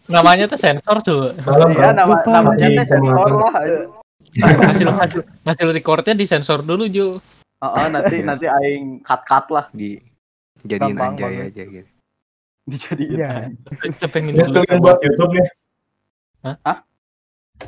Namanya 0.07 0.47
tuh 0.47 0.59
sensor 0.59 1.03
tuh. 1.03 1.35
Ya 1.75 1.91
nama 1.91 2.15
namanya 2.23 2.67
lagi 2.67 2.79
teh 2.79 2.85
sensor 2.87 3.29
lah 3.39 3.53
anjing. 3.59 3.91
hasil 4.33 4.89
hasil 4.89 5.21
hasil 5.45 5.67
recordnya 5.69 6.17
disensor 6.17 6.65
dulu 6.65 6.89
Ju. 6.89 7.07
Heeh, 7.61 7.85
nanti 7.91 8.15
Iya. 8.19 8.25
nanti 8.27 8.45
aing 8.49 9.03
cut 9.05 9.21
cut 9.29 9.45
lah 9.53 9.65
Di 9.75 9.99
jadiin 10.65 10.97
anjay 10.97 11.51
aja 11.51 11.63
gitu. 11.63 11.89
dijadiin 12.67 13.19
Iya. 13.19 13.31
Saya 13.99 14.09
pengen 14.09 14.39
sekalian 14.39 14.79
buat 14.79 14.99
YouTube 15.03 15.31
nih. 15.35 15.47
Hah? 16.43 16.77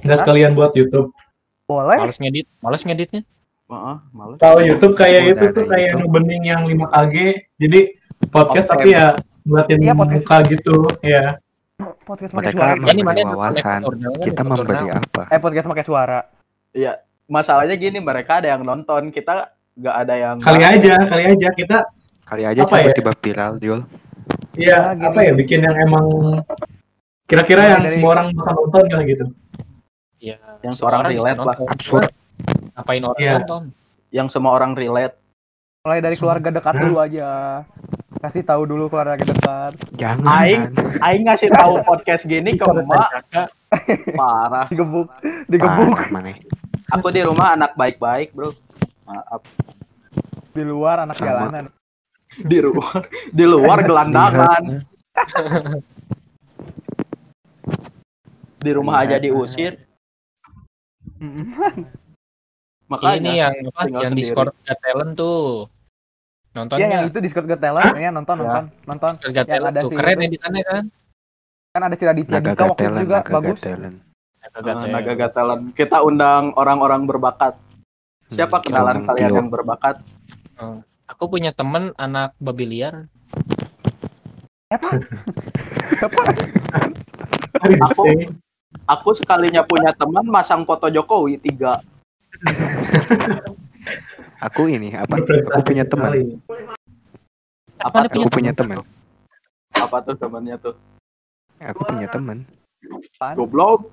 Nggak 0.04 0.20
sekalian 0.24 0.52
buat 0.56 0.72
YouTube. 0.76 1.12
Boleh. 1.68 1.98
Males 1.98 2.20
ngedit, 2.20 2.48
males 2.64 2.84
ngeditnya. 2.88 3.22
Heeh, 3.66 3.96
males 4.14 4.38
Kalau 4.38 4.60
YouTube 4.62 4.94
kayak 4.94 5.20
Udah 5.26 5.32
itu 5.34 5.46
tuh 5.52 5.66
kayak 5.66 5.90
YouTube. 5.98 6.12
bening 6.14 6.44
yang 6.46 6.62
5 6.70 6.86
kg. 6.86 7.16
Jadi 7.58 7.80
podcast 8.30 8.68
Oke. 8.70 8.74
tapi 8.78 8.88
ya 8.94 9.08
buatin 9.42 9.78
Iya, 9.82 9.94
podcast. 9.94 10.26
muka 10.26 10.38
gitu. 10.50 10.76
Ya. 11.02 11.24
Podcast 12.06 12.32
pakai 12.32 12.54
Mereka 12.54 12.58
suara. 12.62 12.74
Ya, 12.78 12.92
ini 12.94 13.02
mana 13.04 13.20
wawasan. 13.34 13.80
Kita 14.22 14.42
memberi 14.42 14.88
apa? 14.90 15.24
Eh, 15.28 15.40
podcast 15.42 15.68
pakai 15.68 15.84
suara. 15.84 16.20
Iya, 16.72 16.92
masalahnya 17.26 17.76
gini 17.76 17.98
mereka 18.00 18.38
ada 18.40 18.54
yang 18.54 18.62
nonton, 18.62 19.10
kita 19.10 19.50
nggak 19.76 19.96
ada 19.98 20.14
yang 20.16 20.36
Kali 20.40 20.62
aja, 20.64 20.96
kali 21.04 21.24
aja 21.26 21.48
kita 21.52 21.78
Kali 22.26 22.42
aja 22.42 22.62
Apa 22.64 22.80
ya? 22.80 22.90
tiba-tiba 22.90 23.12
viral, 23.22 23.52
Jul. 23.60 23.80
ya 24.56 24.66
Ya, 24.72 24.80
gini. 24.94 25.04
apa 25.06 25.20
ya 25.22 25.32
bikin 25.36 25.60
yang 25.62 25.76
emang 25.78 26.06
kira-kira 27.26 27.62
yang 27.70 27.82
dari- 27.86 27.98
semua 28.00 28.10
orang 28.18 28.28
bakal 28.34 28.54
nonton 28.66 28.84
lah 28.90 29.04
gitu. 29.04 29.26
Iya. 30.18 30.38
Yang 30.64 30.74
semua 30.80 30.90
orang 30.90 31.02
bisa 31.06 31.18
relate 31.22 31.42
lah. 31.44 31.56
Absurd. 31.70 32.10
Ngapain 32.76 33.04
orang 33.04 33.20
Iya. 33.20 33.34
nonton? 33.40 33.64
yang 34.12 34.28
semua 34.32 34.56
orang 34.56 34.76
relate. 34.76 35.16
Mulai 35.84 36.00
dari 36.00 36.16
keluarga 36.16 36.48
dekat 36.50 36.76
dulu 36.80 36.98
aja. 36.98 37.62
Kasih 38.24 38.42
tahu 38.42 38.64
dulu 38.64 38.88
keluarga 38.88 39.20
dekat. 39.20 39.76
Jangan. 40.00 40.24
Aing- 40.24 40.72
Aing 41.06 41.24
ngasih 41.28 41.52
tahu 41.52 41.84
podcast 41.84 42.24
gini 42.24 42.56
ke 42.56 42.64
emak 42.64 43.28
parah. 44.16 44.66
Digebuk, 44.72 45.12
digebuk 45.46 46.00
Parah, 46.00 46.10
mana? 46.10 46.32
Aku 46.96 47.12
di 47.12 47.22
rumah 47.22 47.54
anak 47.54 47.76
baik-baik, 47.76 48.32
Bro. 48.32 48.56
Maaf. 49.04 49.44
di 50.56 50.64
luar 50.64 51.04
anak 51.04 51.20
Sama. 51.20 51.28
jalanan. 51.28 51.66
Di 52.32 52.58
luar, 52.64 53.02
di 53.30 53.46
luar 53.46 53.78
gelandangan. 53.84 54.64
Di 58.58 58.72
rumah 58.72 59.04
aja 59.04 59.20
diusir. 59.20 59.76
Makanya 62.96 63.18
ini 63.20 63.32
yang 63.38 63.54
apa? 63.70 63.82
Yang 63.86 64.04
sendiri. 64.12 64.20
Discord 64.24 64.52
Got 64.64 64.80
Talent 64.82 65.12
tuh. 65.16 65.48
Ya, 65.66 66.54
Nontonnya 66.56 66.88
yang 66.88 67.04
itu 67.12 67.18
Discord 67.20 67.48
Got 67.52 67.60
Talent, 67.60 67.86
kayaknya 67.92 68.12
nonton, 68.16 68.36
Ya. 68.36 68.44
nonton, 68.44 68.64
nonton. 68.88 69.12
Discord 69.20 69.34
Got 69.36 69.46
yang 69.46 69.52
Talent 69.52 69.74
ada 69.76 69.82
tuh. 69.82 69.90
si 69.90 69.96
Keren 69.96 70.20
editannya 70.24 70.64
kan? 70.64 70.84
Kan 71.76 71.82
ada 71.84 71.96
si 72.00 72.04
Raditya 72.08 72.40
Dika 72.40 72.64
waktu 72.72 72.84
itu 72.88 72.98
juga 73.04 73.18
naga 73.20 73.32
bagus. 73.36 73.60
gatelan. 73.60 73.94
Naga 74.40 74.56
eh, 74.56 74.64
Talent. 74.64 74.94
naga. 74.96 75.72
Kita 75.76 75.98
undang 76.02 76.44
orang-orang 76.56 77.02
berbakat. 77.04 77.54
Siapa 78.32 78.58
Hmm, 78.58 78.66
kenalan 78.66 78.98
kalian 79.06 79.32
yang 79.44 79.50
berbakat? 79.52 80.00
Aku 81.06 81.30
punya 81.30 81.52
temen 81.52 81.92
anak 82.00 82.34
babi 82.40 82.66
liar. 82.66 83.06
Aku 87.86 88.02
aku 88.86 89.10
sekalinya 89.16 89.64
punya 89.64 89.94
teman 89.96 90.26
masang 90.28 90.66
foto 90.66 90.90
Jokowi 90.90 91.38
tiga. 91.40 91.80
Aku 94.44 94.68
ini 94.68 94.92
apa? 94.94 95.20
Aku 95.20 95.62
punya 95.64 95.86
teman. 95.88 96.42
Apa 97.80 98.10
tuh? 98.10 98.24
Aku 98.26 98.30
punya 98.34 98.52
teman. 98.52 98.84
Apa 99.76 99.98
tuh 100.04 100.16
temannya 100.18 100.56
tuh? 100.60 100.76
Aku 101.62 101.82
punya 101.88 102.08
teman. 102.12 102.44
Goblok. 103.36 103.90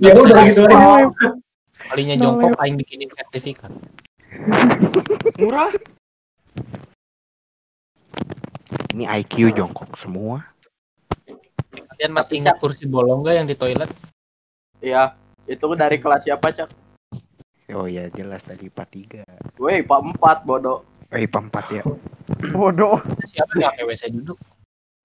Ya 0.00 0.12
udah 0.14 0.42
gitu 0.48 0.62
aja. 0.64 1.10
Kalinya 1.88 2.14
jongkok 2.18 2.58
aing 2.60 2.76
bikinin 2.76 3.10
sertifikat. 3.12 3.72
Murah. 5.40 5.72
Ini 8.92 9.04
IQ 9.22 9.54
jongkok 9.56 9.94
semua. 10.00 10.42
Kalian 11.70 12.12
masih 12.14 12.34
ingat 12.42 12.56
kursi 12.62 12.84
bolong 12.86 13.22
gak 13.26 13.36
yang 13.38 13.46
di 13.48 13.54
toilet? 13.58 13.90
Iya, 14.78 15.14
itu 15.48 15.66
dari 15.74 15.96
kelas 15.96 16.22
siapa, 16.22 16.52
Cak? 16.52 16.68
Oh 17.68 17.84
ya 17.84 18.08
jelas 18.08 18.40
tadi 18.42 18.68
43. 18.68 19.24
Woi, 19.56 19.80
Pak 19.82 20.00
4 20.14 20.44
bodoh. 20.44 20.84
Eh, 21.08 21.24
IPA 21.24 21.40
4 21.48 21.68
ya. 21.70 21.82
Bodoh. 22.54 23.00
Siapa 23.24 23.52
yang 23.56 23.72
pakai 23.72 23.84
WC 23.84 24.02
duduk? 24.10 24.36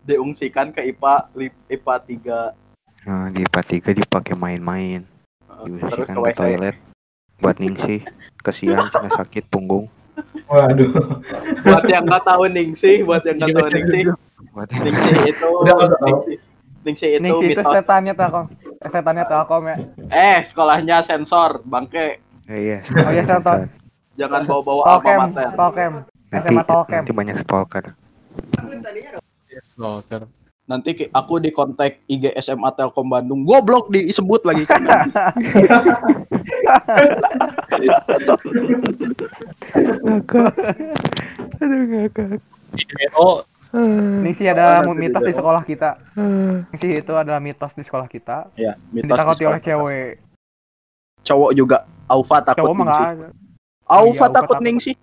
Diungsikan 0.04 0.72
ke 0.72 0.84
IPA 0.86 1.32
IPA 1.70 1.96
3 1.98 2.56
Nah, 3.04 3.28
di 3.32 3.44
IPA 3.44 3.62
3 3.64 3.92
dipakai 3.94 4.32
main-main. 4.34 5.04
terus 5.44 5.64
Diungsikan 5.66 6.08
ke 6.08 6.12
ke 6.14 6.24
WC. 6.26 6.38
toilet 6.38 6.76
buat 7.38 7.58
ningsih. 7.58 8.02
Kesian 8.40 8.88
cina 8.88 9.10
sakit 9.10 9.48
punggung. 9.48 9.88
Waduh. 10.46 10.92
buat 11.64 11.84
yang 11.90 12.06
nggak 12.06 12.24
tahu 12.24 12.46
Ningsih, 12.46 13.02
buat 13.02 13.26
yang 13.26 13.42
nggak 13.42 13.50
tahu 13.50 13.68
Ningsih, 13.68 14.04
Buat 14.52 14.70
Ningsih 14.70 15.16
itu 15.26 15.48
Udah. 15.50 15.76
Ningsih, 16.00 16.38
Ningsih 16.86 17.10
itu 17.12 17.20
Nih 17.20 17.32
sih 17.34 17.48
itu 17.50 17.60
mitos. 17.60 17.74
setannya 17.74 18.14
Telkom. 18.14 18.46
Eh, 18.46 18.63
setannya 18.88 19.26
Telkom 19.28 19.64
ya. 19.68 19.76
Eh, 20.12 20.38
sekolahnya 20.44 21.04
sensor, 21.04 21.64
bangke. 21.64 22.20
Eh, 22.52 22.60
iya. 22.60 22.80
Oh 23.04 23.12
iya, 23.12 23.24
tahu. 23.24 23.68
Jangan 24.14 24.46
bawa-bawa 24.46 24.82
alma 25.02 25.26
mater. 25.26 25.50
Tolkem. 25.58 25.94
Nanti, 26.30 26.54
SMA 26.54 26.64
Tolkem. 26.66 27.02
nanti 27.02 27.14
banyak 27.14 27.38
stalker. 27.42 27.86
Stalker. 29.64 30.22
Nanti 30.64 30.96
aku 31.12 31.44
di 31.44 31.52
kontak 31.52 32.00
IG 32.08 32.32
SMA 32.40 32.72
Telkom 32.78 33.12
Bandung. 33.12 33.44
Goblok 33.44 33.92
disebut 33.92 34.48
lagi. 34.48 34.64
Aduh, 41.60 41.82
ngakak. 41.90 42.40
Di 42.74 42.84
WO 42.90 43.46
Nih 43.74 44.34
sih 44.38 44.46
ada 44.46 44.86
mitos 44.86 45.26
di 45.26 45.34
sekolah 45.34 45.66
kita. 45.66 45.98
Nih 46.70 46.78
sih 46.78 46.92
itu 47.02 47.14
adalah 47.18 47.42
mitos 47.42 47.74
di 47.74 47.82
sekolah 47.82 48.06
kita. 48.06 48.54
ya, 48.54 48.78
mitos 48.94 49.10
Ditakuti 49.10 49.42
di 49.42 49.46
oleh 49.50 49.62
cewek. 49.62 50.12
Cowok 51.26 51.52
juga. 51.58 51.78
Aufa 52.06 52.38
takut 52.46 52.70
Cowok. 52.70 52.86
Aufa 52.86 53.34
Oh 53.90 54.08
iya, 54.08 54.14
Aufa 54.14 54.26
takut 54.30 54.56
takut. 54.62 54.64
Ningsih. 54.64 54.96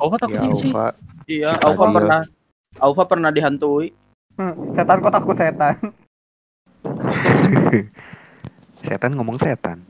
Oh, 0.00 0.10
takut 0.16 0.34
Ya, 0.34 0.42
ini 0.42 0.56
sih. 0.56 0.72
Alfa. 0.72 0.88
Iya, 1.28 1.50
Aufa 1.60 1.84
dia. 1.84 1.94
pernah 1.94 2.20
Aufa 2.80 3.02
pernah 3.04 3.30
dihantui. 3.30 3.92
Hmm, 4.38 4.54
Setan 4.72 5.02
kok 5.02 5.12
takut 5.12 5.36
setan. 5.36 5.74
Setan 8.86 9.12
ngomong 9.18 9.36
setan. 9.42 9.82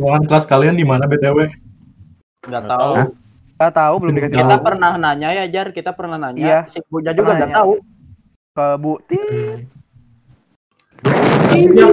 Ruangan 0.00 0.24
kelas 0.24 0.48
kalian 0.48 0.80
di 0.80 0.82
mana 0.82 1.04
BTW? 1.04 1.52
Nggak 2.48 2.48
Nggak 2.48 2.62
tahu. 2.66 2.94
Tahu. 3.62 3.70
Gak 3.70 3.74
tahu 3.78 3.94
belum 4.02 4.14
dikasih 4.18 4.34
Kita 4.42 4.56
tahu. 4.58 4.66
pernah 4.66 4.90
nanya 4.98 5.28
ya, 5.30 5.44
Jar. 5.46 5.68
Kita 5.70 5.90
pernah 5.94 6.18
nanya. 6.18 6.42
Iya. 6.42 6.58
Si 6.66 6.82
Bunya 6.90 7.14
juga 7.14 7.38
nggak 7.38 7.54
tahu. 7.54 7.72
Ke 8.58 8.66
Bu 8.82 8.92
Ti. 9.06 9.18
Iya. 11.54 11.86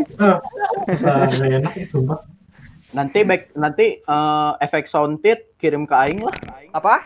Nanti 2.90 3.20
back 3.22 3.54
nanti 3.54 4.02
eh, 4.02 4.52
efek 4.66 4.90
sounded 4.90 5.54
kirim 5.62 5.86
ke 5.86 5.94
aing 5.94 6.26
lah. 6.26 6.34
Apa? 6.74 7.06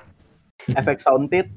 Efek 0.71 1.03
sounded. 1.03 1.51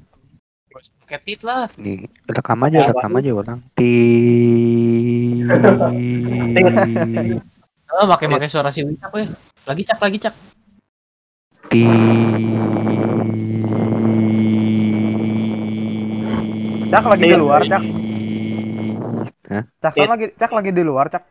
Pakai 0.77 1.23
tit 1.25 1.41
lah. 1.41 1.73
Nih, 1.81 2.05
rekam 2.29 2.61
aja, 2.61 2.91
rekam 2.91 3.17
aja 3.17 3.31
orang. 3.33 3.59
Ti. 3.81 3.97
Oh, 7.97 8.05
pakai 8.05 8.27
pakai 8.29 8.49
suara 8.53 8.69
si 8.69 8.85
Wicak 8.85 9.09
ya. 9.17 9.25
Lagi 9.65 9.83
cak, 9.89 9.99
lagi 10.05 10.19
cak. 10.21 10.35
Ti. 11.67 11.83
Cak 16.87 17.05
lagi 17.11 17.25
di 17.27 17.39
luar, 17.39 17.61
Cak. 17.67 17.83
Hah? 19.47 19.63
Cak 19.83 19.93
Son 19.95 20.11
lagi 20.11 20.27
Cak 20.39 20.53
lagi 20.55 20.71
di 20.71 20.83
luar, 20.87 21.07
Cak. 21.11 21.23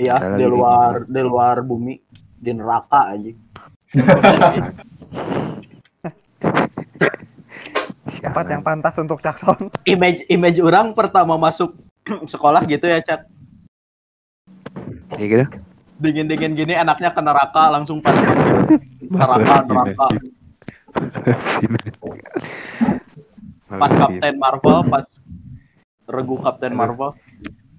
Iya, 0.00 0.16
Saya 0.18 0.36
di 0.40 0.40
lagi 0.40 0.40
di 0.40 0.46
luar 0.48 0.92
di 1.04 1.22
luar 1.22 1.56
bumi, 1.60 1.94
di 2.16 2.50
neraka 2.56 3.12
aja. 3.12 3.30
Tempat 8.24 8.44
yang 8.48 8.62
pantas 8.64 8.94
untuk 8.96 9.20
Cak 9.20 9.36
Son. 9.36 9.68
Image 9.92 10.24
image 10.32 10.60
orang 10.64 10.96
pertama 10.96 11.36
masuk 11.36 11.76
sekolah 12.32 12.64
gitu 12.64 12.88
ya, 12.88 13.04
Cak. 13.04 13.20
Ya 15.20 15.26
gitu. 15.28 15.46
Dingin-dingin 16.04 16.52
gini 16.52 16.76
anaknya 16.76 17.16
ke 17.16 17.20
neraka 17.24 17.72
langsung 17.72 18.04
pada 18.04 18.20
neraka, 19.08 19.64
neraka. 19.64 20.06
Pas 23.72 23.92
Kapten 23.96 24.36
Marvel, 24.36 24.78
pas 24.86 25.06
regu 26.04 26.36
Kapten 26.44 26.76
Marvel. 26.76 27.16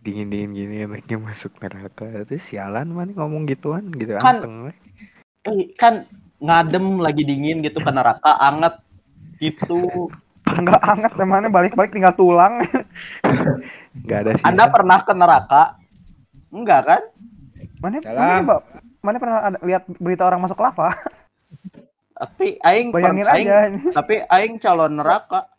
dingin 0.05 0.29
dingin 0.29 0.53
gini 0.53 0.75
anaknya 0.85 1.17
masuk 1.17 1.57
neraka 1.57 2.05
itu 2.29 2.37
sialan 2.37 2.93
mana 2.93 3.09
ngomong 3.17 3.49
gituan 3.49 3.89
gitu 3.89 4.13
Kan- 4.21 4.37
anteng. 4.37 4.69
Eh, 5.49 5.73
kan 5.73 6.05
ngadem 6.37 7.01
lagi 7.01 7.25
dingin 7.25 7.65
gitu 7.65 7.81
ke 7.81 7.89
neraka, 7.89 8.37
anget 8.37 8.77
gitu. 9.41 10.09
Enggak 10.45 10.77
anget 10.85 11.09
temannya 11.17 11.49
balik-balik 11.49 11.89
tinggal 11.89 12.13
tulang. 12.13 12.61
nggak 14.05 14.19
ada 14.25 14.31
sisa 14.37 14.45
Anda 14.45 14.69
pernah 14.69 15.01
ke 15.01 15.13
neraka? 15.17 15.63
Enggak 16.53 16.81
kan? 16.85 17.01
Mana 17.85 18.01
mana, 18.01 18.57
mana 19.05 19.17
pernah 19.21 19.39
ada, 19.45 19.57
lihat 19.61 19.85
berita 20.01 20.25
orang 20.25 20.41
masuk 20.41 20.57
lava? 20.57 20.97
Tapi 22.17 22.57
aing 22.57 22.89
Bayangin 22.89 23.27
per- 23.27 23.33
aing- 23.35 23.51
aja. 23.51 23.67
tapi 23.91 24.15
aing 24.25 24.55
calon 24.57 24.97
neraka. 24.97 25.51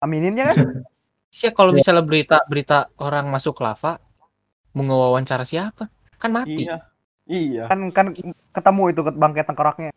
Amininnya 0.00 0.54
kan? 0.54 0.56
Sih 1.34 1.50
kalau 1.52 1.74
misalnya 1.74 2.06
berita 2.06 2.40
berita 2.46 2.86
orang 2.96 3.26
masuk 3.28 3.58
lava 3.60 3.98
mau 4.72 4.86
ngewawancara 4.86 5.42
siapa? 5.42 5.90
Kan 6.16 6.30
mati. 6.32 6.64
Iya. 6.64 6.86
Iya. 7.26 7.64
Kan 7.66 7.90
kan 7.90 8.14
ketemu 8.54 8.82
itu 8.94 9.00
ke 9.02 9.10
bangkai 9.10 9.44
tengkoraknya. 9.44 9.90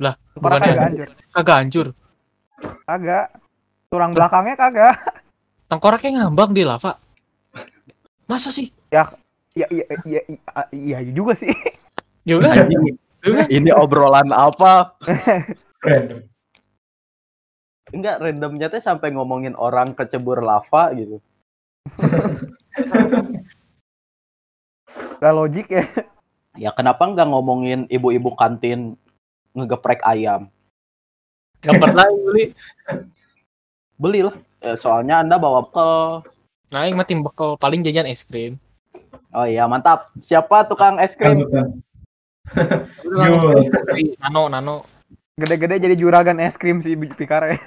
Lah, 0.00 0.16
Tengkorak 0.32 0.64
kagak 0.64 0.84
hancur. 0.88 1.08
Kagak 1.32 1.56
hancur. 1.60 1.86
Kagak. 2.88 3.26
Tulang 3.92 4.12
belakangnya 4.16 4.56
kagak. 4.56 4.96
Tengkoraknya 5.68 6.24
ngambang 6.24 6.56
di 6.56 6.64
lava. 6.64 6.96
Masa 8.24 8.48
sih? 8.48 8.72
Iya 8.88 9.12
iya 9.54 9.66
iya 9.70 9.84
iya, 10.06 10.20
iya, 10.26 10.62
iya 10.70 10.98
juga 11.10 11.34
sih. 11.34 11.50
Juga. 12.22 12.52
Anjing, 12.52 12.96
Juga. 13.20 13.42
ini 13.52 13.70
obrolan 13.72 14.30
apa? 14.32 14.96
Random. 15.84 16.24
Enggak 17.90 18.22
randomnya 18.22 18.70
teh 18.70 18.78
sampai 18.78 19.10
ngomongin 19.10 19.58
orang 19.58 19.98
kecebur 19.98 20.38
lava 20.40 20.94
gitu. 20.94 21.18
Gak 25.20 25.34
logik 25.34 25.68
ya. 25.68 25.84
Ya 26.54 26.70
kenapa 26.70 27.06
nggak 27.10 27.28
ngomongin 27.28 27.90
ibu-ibu 27.90 28.32
kantin 28.38 28.94
ngegeprek 29.58 30.00
ayam? 30.06 30.46
Gak 31.60 31.76
pernah 31.76 32.06
beli. 32.08 32.54
Belilah. 34.00 34.36
Eh, 34.60 34.76
soalnya 34.76 35.20
Anda 35.24 35.36
bawa 35.40 35.66
bekal. 35.66 36.24
Nah, 36.70 36.86
yang 36.86 36.96
mati 37.00 37.18
bekal 37.18 37.58
paling 37.58 37.82
jajan 37.82 38.06
es 38.06 38.22
krim. 38.22 38.56
Oh 39.30 39.46
iya, 39.46 39.66
mantap. 39.70 40.10
Siapa 40.18 40.66
tukang 40.66 40.98
es 40.98 41.14
krim? 41.14 41.46
Nano, 44.18 44.50
nano. 44.50 44.76
Gede-gede 45.38 45.78
jadi 45.78 45.94
juragan 45.94 46.42
es 46.42 46.58
krim 46.58 46.82
si 46.82 46.98
Pikare. 46.98 47.62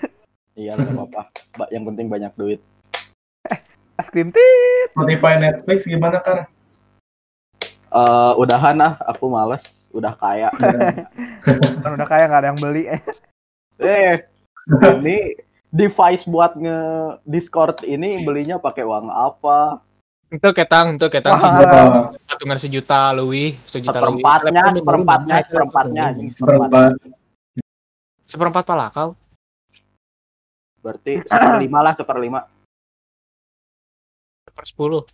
Iya, 0.54 0.78
nggak 0.78 0.94
apa-apa. 0.94 1.22
Yang 1.74 1.84
penting 1.90 2.08
banyak 2.12 2.34
duit. 2.38 2.60
Es 3.98 4.10
krim 4.10 4.30
tit. 4.30 4.90
Spotify 4.92 5.40
Netflix 5.40 5.86
gimana 5.88 6.20
kan? 6.22 6.46
Eh, 7.94 8.32
udahan 8.42 8.78
ah, 8.82 8.94
aku 9.06 9.30
males. 9.30 9.86
Udah 9.94 10.18
kaya. 10.18 10.50
Kan 11.86 11.92
udah 11.94 12.08
kaya 12.10 12.26
nggak 12.26 12.42
ada 12.42 12.50
yang 12.50 12.62
beli. 12.62 12.90
eh, 13.80 14.26
ini 14.98 15.38
device 15.70 16.26
buat 16.26 16.58
nge 16.58 16.80
Discord 17.30 17.86
ini 17.86 18.26
belinya 18.26 18.58
pakai 18.58 18.82
uang 18.82 19.14
apa? 19.14 19.78
Itu 20.34 20.50
ketang, 20.50 20.98
itu 20.98 21.08
ketang. 21.14 21.38
Sejuta. 21.38 21.82
Patungan 22.26 22.58
sejuta 22.58 23.14
lebih, 23.14 23.54
sejuta 23.70 24.02
lebih. 24.02 24.26
Seperempatnya, 24.26 24.64
seperempatnya, 24.74 25.36
seperempatnya, 25.46 26.04
seperempat. 26.34 26.92
Seperempat 28.26 28.64
palakau. 28.66 29.10
Berarti 30.82 31.22
seperlima 31.24 31.80
lah, 31.86 31.94
seperlima. 31.94 32.40
Per 34.50 34.66
sepuluh. 34.66 35.06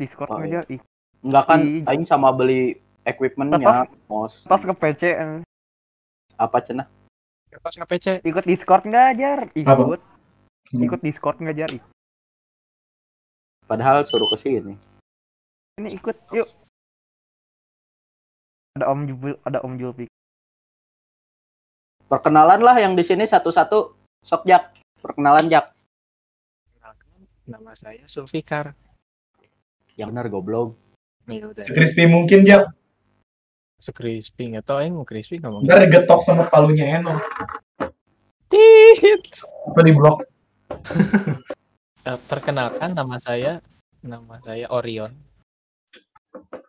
Discord 0.00 0.32
Oh, 0.32 0.40
aja. 0.40 0.64
Ih, 0.68 0.80
Enggak 1.20 1.44
kan, 1.44 1.60
aing 1.84 2.04
sama 2.08 2.32
beli 2.32 2.78
equipmentnya, 3.04 3.84
mos. 4.06 4.44
tos 4.44 4.62
ke 4.64 4.72
PC. 4.72 5.02
eh. 5.12 5.40
Apa 6.38 6.62
cenah? 6.62 6.86
Pas 7.58 7.74
nge 7.74 7.86
PC. 7.88 8.06
Ikut 8.24 8.44
Discord 8.44 8.84
nggak 8.84 9.08
jar? 9.18 9.40
Apa? 9.44 9.56
Ikut. 9.56 10.00
Ikut 10.72 11.00
Discord 11.00 11.36
nggak 11.40 11.56
jar? 11.56 11.70
Padahal 13.68 14.08
suruh 14.08 14.24
ke 14.32 14.36
sini. 14.40 14.74
Ini 15.76 15.92
ikut 15.92 16.16
yuk. 16.32 16.48
Ada 18.80 18.88
Om 18.88 19.00
Jul, 19.04 19.36
ada 19.44 19.58
Om 19.60 19.74
Julpi. 19.76 20.08
Perkenalan 22.08 22.64
lah 22.64 22.80
yang 22.80 22.96
di 22.96 23.04
sini 23.04 23.28
satu-satu. 23.28 23.92
Sok 24.24 24.48
Jak, 24.48 24.72
perkenalan 25.04 25.52
Jak. 25.52 25.76
Nama 27.44 27.72
saya 27.76 28.08
Sulfikar. 28.08 28.72
Yang 30.00 30.08
benar 30.16 30.26
goblok. 30.32 30.72
Ya 31.28 31.44
udah. 31.44 31.64
Crispy 31.68 32.08
mungkin 32.08 32.48
ya. 32.48 32.72
Sekrispy 33.78 34.56
nggak 34.56 34.64
tahu 34.64 34.80
aing 34.80 34.96
mau 34.96 35.04
crispy 35.04 35.38
ngomong. 35.38 35.68
Ntar 35.68 35.86
digetok 35.86 36.24
sama 36.24 36.48
palunya 36.48 36.98
Eno. 36.98 37.20
Tit. 38.48 39.44
Apa 39.68 39.80
di 39.84 39.92
blok? 39.92 40.24
Eh, 42.06 42.18
perkenalkan 42.30 42.94
nama 42.94 43.18
saya 43.18 43.58
nama 44.04 44.38
saya 44.46 44.70
Orion. 44.70 45.10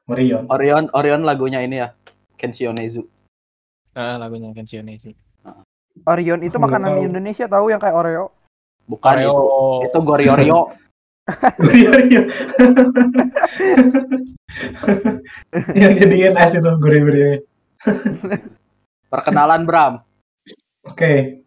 Orion. 0.10 0.50
Orion 0.50 0.90
Orion 0.98 1.22
lagunya 1.22 1.62
ini 1.62 1.86
ya. 1.86 1.94
Kenshionezu. 2.40 3.06
Ah, 3.94 4.18
lagunya 4.18 4.50
Kenshio 4.56 4.82
Neji. 4.82 5.14
Orion 6.08 6.40
itu 6.42 6.56
makanan 6.56 6.96
tahu. 6.96 7.06
Indonesia 7.06 7.46
tahu 7.46 7.70
yang 7.70 7.82
kayak 7.84 7.98
Oreo. 8.00 8.32
Bukan 8.88 9.16
itu. 9.20 9.30
Oreo. 9.30 9.86
Itu 9.86 10.00
Goriorio. 10.02 10.60
Orion 11.68 12.04
ya. 12.10 12.24
Yang 15.78 15.94
jadiin 16.04 16.36
es 16.42 16.54
itu 16.58 16.72
gurih-gurih. 16.82 17.46
Perkenalan 19.08 19.64
Bram. 19.64 19.94
Oke. 20.84 21.46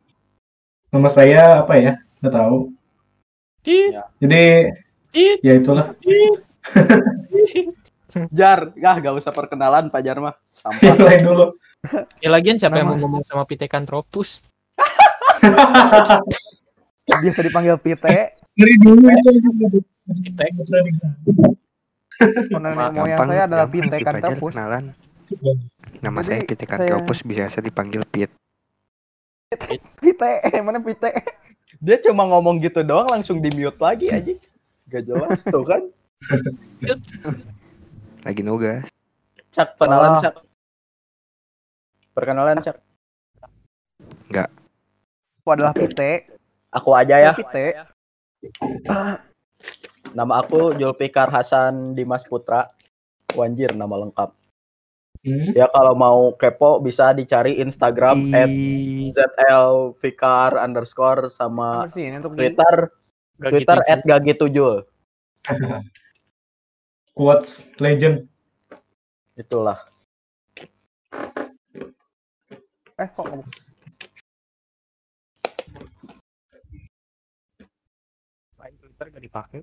Nama 0.93 1.09
saya 1.11 1.67
apa 1.67 1.75
ya? 1.77 1.99
Nggak 2.23 2.35
tahu. 2.37 2.57
Tit. 3.63 3.95
Jadi 4.19 4.45
ya 5.41 5.53
itulah. 5.55 5.87
Jar, 8.29 8.75
ah 8.77 8.97
gak 8.99 9.15
usah 9.17 9.31
perkenalan 9.31 9.89
Pak 9.89 10.03
Jar 10.03 10.19
mah. 10.19 10.35
Sampah. 10.53 10.85
Yang 10.85 11.01
lain 11.01 11.21
dulu. 11.25 11.47
Ya 12.21 12.29
lagian 12.29 12.55
siapa 12.55 12.77
yang 12.77 12.87
Nama. 12.87 12.95
mau 12.95 13.01
ngomong 13.03 13.23
sama 13.25 13.43
Pithecanthropus? 13.43 14.45
Biasa 17.23 17.41
dipanggil 17.41 17.75
Pite. 17.79 18.37
Dari 18.53 18.75
dulu 18.79 19.07
itu 19.07 19.29
yang. 19.33 19.47
Nenek 22.53 22.73
moyang 22.77 22.95
Gampang, 22.95 23.27
saya 23.27 23.43
adalah 23.45 23.65
gampang, 23.65 23.81
Pite 23.81 23.89
skip 23.89 23.99
aja 23.99 24.07
Kantapus. 24.13 24.53
kenalan. 24.53 24.85
Nama 25.99 26.19
Jadi, 26.21 26.29
saya 26.29 26.41
Pite 26.45 26.57
saya- 26.61 26.71
Kantiopus, 26.71 27.19
biasa 27.25 27.57
dipanggil 27.59 28.03
Pit. 28.07 28.31
Pite, 29.99 30.33
mana 30.61 30.79
Pite? 30.79 31.11
Dia 31.83 31.99
cuma 31.99 32.23
ngomong 32.31 32.63
gitu 32.63 32.87
doang 32.87 33.11
langsung 33.11 33.43
di 33.43 33.51
mute 33.51 33.75
lagi 33.83 34.07
aja. 34.15 34.39
Gak 34.87 35.03
jelas 35.03 35.43
tuh 35.43 35.67
kan. 35.67 35.83
Lagi 38.23 38.47
nugas. 38.47 38.87
Cak, 39.51 39.75
kenalan 39.83 40.15
Ah. 40.15 40.21
Cak. 40.23 40.35
Perkenalan 42.15 42.63
Cak. 42.63 42.79
Aku 45.43 45.51
adalah 45.51 45.75
Pite. 45.75 46.31
Aku 46.71 46.95
aja 46.95 47.19
ya. 47.19 47.35
Pite. 47.35 47.83
Nama 50.15 50.33
aku 50.39 50.79
Julfikar 50.79 51.35
Hasan 51.35 51.99
Dimas 51.99 52.23
Putra. 52.23 52.71
Wanjir 53.35 53.75
nama 53.75 54.07
lengkap. 54.07 54.31
Hmm. 55.23 55.55
Ya 55.55 55.71
kalau 55.71 55.95
mau 55.95 56.35
kepo 56.35 56.83
bisa 56.83 57.15
dicari 57.15 57.63
Instagram 57.63 58.35
at 58.35 58.51
Ih, 58.51 59.15
ZLFikar 59.15 60.59
underscore 60.59 61.31
sama 61.31 61.87
sih 61.95 62.11
untuk 62.11 62.35
di- 62.35 62.51
Twitter 62.51 62.91
Gak 63.39 63.51
Twitter 63.55 63.79
gitu. 63.79 63.93
at 63.95 64.01
Gagitujul. 64.03 64.75
Quotes 67.17 67.63
legend. 67.79 68.27
Itulah. 69.39 69.79
Eh 72.99 73.09
kok 73.15 73.27
Twitter 79.03 79.19
gak 79.19 79.25
dipakai. 79.27 79.59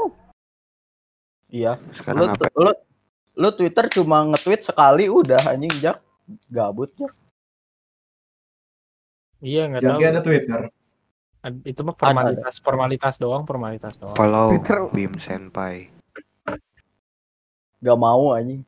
Iya. 1.50 1.74
Lu, 1.80 1.96
sekarang 1.96 2.36
apa? 2.36 2.46
lu, 2.60 2.72
lu 3.40 3.50
Twitter 3.56 3.88
cuma 3.88 4.28
nge-tweet 4.28 4.62
sekali 4.62 5.08
udah 5.08 5.40
anjing 5.48 5.72
Jak. 5.80 6.04
Gabut 6.52 6.92
ya. 7.00 7.10
Iya 9.40 9.62
nggak 9.72 9.82
tahu. 9.82 9.92
Jadi 9.96 10.04
ada 10.04 10.20
Twitter. 10.22 10.60
Ad- 11.40 11.64
Itu 11.64 11.82
mah 11.88 11.96
formalitas 11.96 12.60
formalitas 12.60 13.16
doang 13.16 13.48
formalitas 13.48 13.96
doang. 13.96 14.14
Follow 14.14 14.52
Twitter. 14.52 14.78
Bim 14.92 15.16
Senpai. 15.18 15.88
Gak 17.80 17.96
mau 17.96 18.36
anjing. 18.36 18.68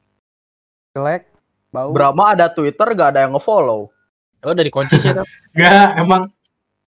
jelek, 0.92 1.28
bau. 1.72 1.92
Brahma 1.92 2.36
ada 2.36 2.48
Twitter 2.52 2.84
gak 2.96 3.16
ada 3.16 3.28
yang 3.28 3.36
nge-follow. 3.36 3.92
Oh 4.44 4.52
udah 4.52 4.64
dikunci 4.64 4.96
sih? 5.00 5.12
Nggak, 5.56 5.88
emang 6.00 6.32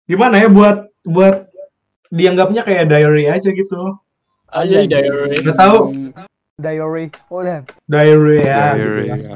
gimana 0.07 0.39
ya 0.39 0.47
buat 0.51 0.91
buat 1.03 1.51
dianggapnya 2.11 2.63
kayak 2.63 2.87
diary 2.91 3.27
aja 3.27 3.51
gitu. 3.51 3.99
Aja 4.51 4.83
di 4.83 4.87
diary. 4.91 5.43
Nggak 5.43 5.59
tahu. 5.59 5.79
Diary. 6.55 7.11
Oh. 7.35 7.43
Diary 7.91 8.39
ya. 8.47 8.79
gitu 8.79 9.01
Iya, 9.03 9.19
ya. 9.19 9.27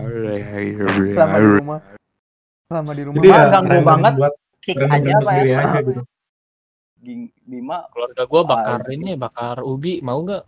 Selama 1.18 1.36
di 1.38 1.48
rumah. 1.58 1.78
Selama 2.70 2.90
di 2.94 3.02
rumah. 3.02 3.16
Jadi 3.18 3.28
ya 3.28 3.42
ganggu 3.50 3.78
banget. 3.82 4.12
buat 4.14 4.34
Kick 4.62 4.76
aja 4.84 4.94
apa 4.94 5.24
sendiri 5.24 5.50
ya. 5.50 5.58
aja 5.64 5.78
gitu. 5.80 6.02
Bima 7.48 7.86
Keluarga 7.94 8.22
gua 8.26 8.42
bakar 8.44 8.80
ini 8.90 9.14
bakar 9.14 9.62
ubi 9.62 10.02
mau 10.02 10.18
nggak? 10.20 10.44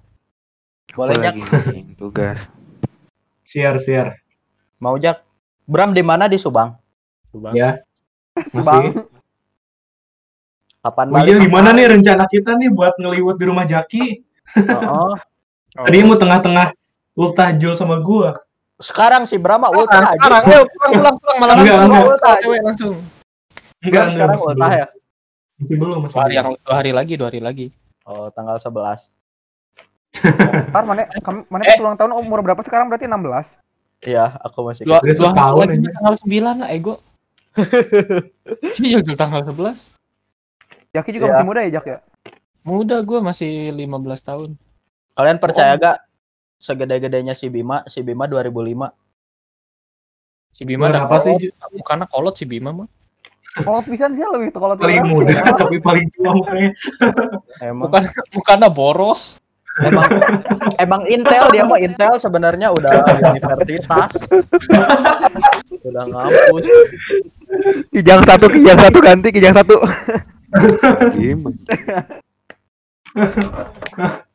boleh 0.98 1.14
Jak. 1.22 1.34
tugas. 1.94 2.38
Share 3.46 3.78
share. 3.78 4.18
Mau 4.82 4.98
Jak. 4.98 5.22
Bram 5.70 5.94
di 5.94 6.02
mana 6.02 6.26
di 6.26 6.34
Subang? 6.34 6.74
Coba. 7.30 7.54
Ya. 7.54 7.78
Masih. 8.54 9.06
Kapan 10.82 11.06
Oh 11.12 11.18
iya 11.22 11.36
balik? 11.38 11.46
gimana 11.46 11.68
nih 11.76 11.86
rencana 11.92 12.24
kita 12.26 12.56
nih 12.58 12.70
buat 12.74 12.94
ngeliwat 12.98 13.36
di 13.38 13.44
rumah 13.46 13.66
Jaki? 13.68 14.04
Heeh. 15.72 15.86
Tadi 15.86 15.98
mau 16.02 16.16
tengah-tengah 16.16 16.66
ultah 17.14 17.48
Jul 17.54 17.74
sama 17.74 17.98
gua. 17.98 18.34
Sekarang 18.76 19.22
si 19.24 19.36
Brahma 19.36 19.68
ultah 19.68 20.02
aja. 20.06 20.16
Sekarang 20.16 20.42
ayo 20.42 20.62
pulang 20.66 20.92
pulang 20.94 21.16
pulang 21.18 21.36
malah 21.38 21.54
Enggak, 21.54 21.74
langsung 21.76 21.90
enggak. 21.92 22.10
ultah 22.10 22.34
cewek 22.38 22.60
langsung. 22.62 22.96
Bram 23.80 24.08
sekarang 24.08 24.30
masih 24.30 24.46
ultah 24.46 24.56
belum. 24.66 24.80
ya. 24.80 24.86
Masih 25.56 25.76
belum, 25.76 25.98
masih 26.00 26.14
Dua 26.14 26.22
hari 26.22 26.34
yang 26.34 26.48
dua 26.56 26.74
hari 26.74 26.90
lagi 26.90 27.12
dua 27.14 27.28
hari 27.28 27.40
lagi. 27.40 27.66
Oh, 28.02 28.26
tanggal 28.30 28.56
11. 28.56 29.16
Ntar 30.70 30.82
mana 30.82 31.02
kamu 31.14 31.38
mana 31.46 31.62
Eh. 31.64 31.78
ulang 31.78 31.94
tahun 31.94 32.12
umur 32.12 32.40
berapa 32.40 32.58
sekarang 32.60 32.88
berarti 32.88 33.06
16. 33.06 33.60
Iya, 34.00 34.32
aku 34.40 34.58
masih 34.64 34.82
Dua, 34.82 34.98
dua 34.98 35.30
hari 35.30 35.70
lagi 35.70 35.76
aja. 35.78 35.90
tanggal 35.94 36.14
sembilan 36.16 36.54
lah 36.58 36.68
ego. 36.70 36.94
Iya 38.80 38.96
udah 39.00 39.14
tanggal 39.14 39.40
11. 39.44 39.86
Jaki 40.90 41.10
juga 41.12 41.24
Iya. 41.24 41.32
masih 41.32 41.46
muda 41.46 41.60
ya 41.60 41.70
Jak 41.70 41.86
ya? 41.86 41.98
Muda 42.60 42.96
gua 43.00 43.20
masih 43.22 43.70
15 43.70 43.86
tahun. 44.20 44.50
Kalian 45.20 45.36
percaya 45.36 45.76
gak 45.76 46.00
segede-gedenya 46.56 47.36
si 47.36 47.52
Bima, 47.52 47.84
si 47.84 48.00
Bima 48.00 48.24
2005. 48.24 48.88
Si 50.48 50.64
Bima 50.64 50.88
ada 50.88 51.04
Kenapa 51.04 51.20
sih, 51.20 51.36
kolot. 51.36 51.76
Bukannya 51.76 52.06
kolot 52.08 52.34
si 52.40 52.48
Bima 52.48 52.72
mah. 52.72 52.88
Kalau 53.52 53.84
pisan 53.84 54.16
sih 54.16 54.24
lebih 54.24 54.56
kalau 54.56 54.80
Paling 54.80 55.12
muda 55.12 55.44
tapi 55.60 55.76
paling 55.76 56.08
tua 56.16 56.40
makanya. 56.40 56.72
Emang 57.60 57.92
Bukan 57.92 58.08
bukannya 58.32 58.72
boros. 58.72 59.36
emang 59.84 60.08
emang 60.80 61.04
Intel 61.04 61.52
dia 61.52 61.68
mah 61.68 61.76
Intel 61.76 62.16
sebenarnya 62.16 62.72
udah 62.72 63.04
universitas. 63.36 64.16
udah 65.84 66.04
ngampus. 66.08 66.64
Kijang 67.92 68.24
satu, 68.24 68.48
kijang 68.48 68.80
satu 68.80 69.04
ganti 69.04 69.28
kijang 69.28 69.52
satu. 69.52 69.84
Bim. 71.20 71.44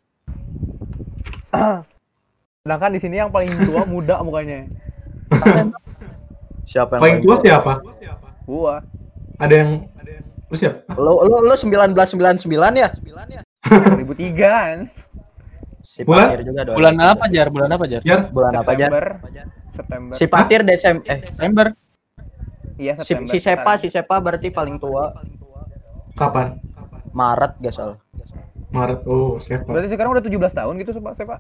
Sedangkan 2.65 2.91
di 2.91 2.99
sini 2.99 3.21
yang 3.21 3.30
paling 3.30 3.54
tua 3.69 3.86
muda 3.93 4.19
mukanya. 4.25 4.65
Siapa 6.65 6.97
yang 6.97 7.01
Paling 7.01 7.19
tua 7.21 7.36
siapa? 7.38 7.71
Gua. 8.49 8.82
Ada 9.38 9.54
yang 9.54 9.69
lu 10.49 10.56
siapa? 10.58 10.82
Lu 10.97 11.21
lu 11.25 11.36
lu 11.45 11.54
1999 11.54 12.49
ya? 12.78 12.89
2003 13.65 14.34
kan. 14.41 14.78
Si 15.86 16.01
Bulan? 16.01 16.34
Patir 16.34 16.41
juga 16.41 16.62
dong. 16.65 16.75
Bulan 16.78 16.95
apa 16.97 17.25
jar? 17.30 17.47
Bulan 17.54 17.69
apa 17.69 17.86
jar? 17.86 18.01
Jar, 18.01 18.30
Bulan 18.34 18.51
apa 18.58 18.71
aja? 18.73 18.89
September. 18.89 19.06
September. 19.75 20.13
Si 20.17 20.25
Patir 20.25 20.62
Desember 20.65 21.04
eh 21.06 21.19
Desember. 21.30 21.67
Iya 22.75 22.93
si, 22.97 23.13
September. 23.13 23.30
si 23.30 23.38
Sepa 23.39 23.71
si 23.78 23.88
Sepa 23.93 24.15
berarti 24.17 24.49
paling 24.49 24.82
tua 24.82 25.13
kapan? 26.17 26.58
Maret 27.13 27.62
gak 27.62 27.73
salah. 27.78 27.97
Maret. 28.73 29.01
Oh, 29.06 29.38
siapa? 29.38 29.69
Berarti 29.69 29.89
sekarang 29.93 30.17
udah 30.17 30.23
17 30.23 30.54
tahun 30.54 30.73
gitu 30.82 30.91
Sepa 30.95 31.12
Sepa. 31.13 31.38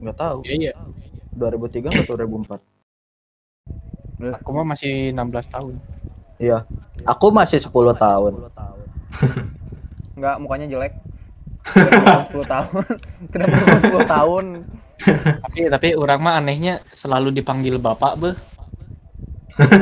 Nggak 0.00 0.16
tahu. 0.16 0.38
Iya 0.48 0.72
iya. 0.72 0.74
2003 1.36 2.04
atau 2.04 2.14
2004. 2.18 2.58
Aku 4.44 4.50
mah 4.52 4.66
masih 4.76 5.16
16 5.16 5.48
tahun. 5.48 5.74
Iya. 6.36 6.64
Aku 7.08 7.32
masih 7.32 7.60
10 7.60 7.72
tahun. 7.96 8.32
Enggak, 10.16 10.36
mukanya 10.40 10.66
jelek. 10.68 10.92
Tidak 11.60 11.92
berumur 11.92 12.44
10 12.44 12.52
tahun. 12.52 12.84
Berumur 13.32 13.78
10 13.80 14.14
tahun. 14.16 14.44
Tapi 15.40 15.58
tapi 15.72 15.88
orang 15.96 16.20
mah 16.20 16.36
anehnya 16.40 16.84
selalu 16.92 17.32
dipanggil 17.32 17.80
bapak 17.80 18.12
beh. 18.20 18.36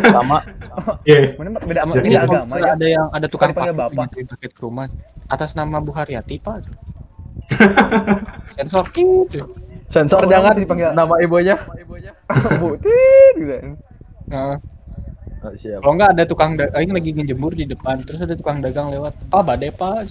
Sama 0.08 0.38
Iya. 1.08 1.34
Mana 1.36 1.58
beda 1.58 1.80
Sama- 1.82 1.94
ini 2.00 2.16
agama 2.16 2.54
ya. 2.56 2.72
ada 2.74 2.86
yang 2.86 3.06
ada 3.08 3.26
tukang 3.26 3.52
paket 3.52 3.74
bapak. 3.74 4.08
paket 4.28 4.50
ke 4.52 4.60
rumah 4.60 4.86
atas 5.26 5.52
nama 5.52 5.78
Bu 5.78 5.92
Haryati 5.92 6.38
pak. 6.38 6.64
Sensor 8.56 8.84
gitu. 8.92 9.44
Sensor 9.88 10.24
Oh, 10.24 10.28
jangan 10.28 10.52
dipanggil- 10.54 10.92
nama 10.92 11.14
ibunya. 11.18 11.56
Butit 12.60 13.34
gitu. 13.36 13.56
Nah, 14.28 14.60
Oh, 15.38 15.54
siap. 15.54 15.80
kalau 15.80 15.94
nggak 15.94 16.10
ada 16.18 16.24
tukang 16.26 16.58
dagang, 16.58 16.74
aing 16.74 16.90
lagi 16.90 17.14
ngejemur 17.14 17.54
di 17.54 17.62
depan, 17.62 18.02
terus 18.02 18.18
ada 18.18 18.34
tukang 18.34 18.58
dagang 18.58 18.90
lewat. 18.90 19.14
Pak, 19.30 19.42
bade 19.46 19.70
pak. 19.70 20.10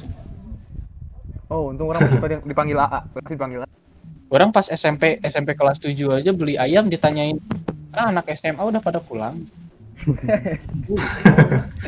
Oh, 1.48 1.68
untung 1.68 1.92
orang 1.92 2.08
masih 2.08 2.18
pada 2.18 2.40
dipanggil 2.40 2.80
AA. 2.80 3.00
Masih 3.12 3.36
dipanggil 3.36 3.60
AA. 3.62 3.70
Orang 4.28 4.50
pas 4.52 4.64
SMP 4.66 5.20
SMP 5.22 5.52
kelas 5.52 5.80
7 5.80 5.92
aja 6.14 6.32
beli 6.32 6.56
ayam 6.56 6.88
ditanyain, 6.88 7.44
ah 7.98 8.08
anak 8.14 8.30
SMA 8.38 8.62
udah 8.62 8.80
pada 8.80 9.02
pulang. 9.02 9.42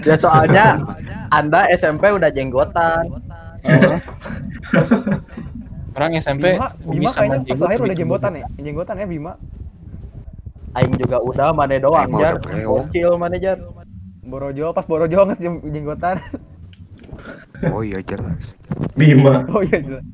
Ya 0.01 0.15
soalnya 0.17 0.81
Anda 1.29 1.69
SMP 1.77 2.09
udah 2.09 2.33
jenggotan. 2.33 3.21
Orang 5.93 6.11
SMP 6.15 6.55
Bima, 6.55 6.71
Bima 6.79 7.09
sama 7.11 7.19
kayaknya 7.19 7.37
pas 7.53 7.59
lahir 7.67 7.79
udah 7.83 7.97
jembotan 7.97 8.31
botak. 8.33 8.41
ya. 8.41 8.63
Jenggotan 8.63 8.95
ya 8.97 9.07
Bima. 9.09 9.33
Aing 10.77 10.95
juga 10.95 11.17
udah 11.19 11.49
mana 11.51 11.75
doang 11.77 12.09
jar. 12.15 12.39
udah 12.39 12.45
breo. 12.45 12.73
Bocil 12.85 13.11
manajer. 13.19 13.57
Borojo 14.23 14.65
pas 14.71 14.85
Borojo 14.85 15.19
jem- 15.37 15.63
jenggotan. 15.69 16.17
Oh 17.75 17.83
iya 17.83 17.99
jelas. 17.99 18.39
Bima. 18.95 19.43
oh 19.51 19.59
iya 19.59 19.83
jelas. 19.83 20.05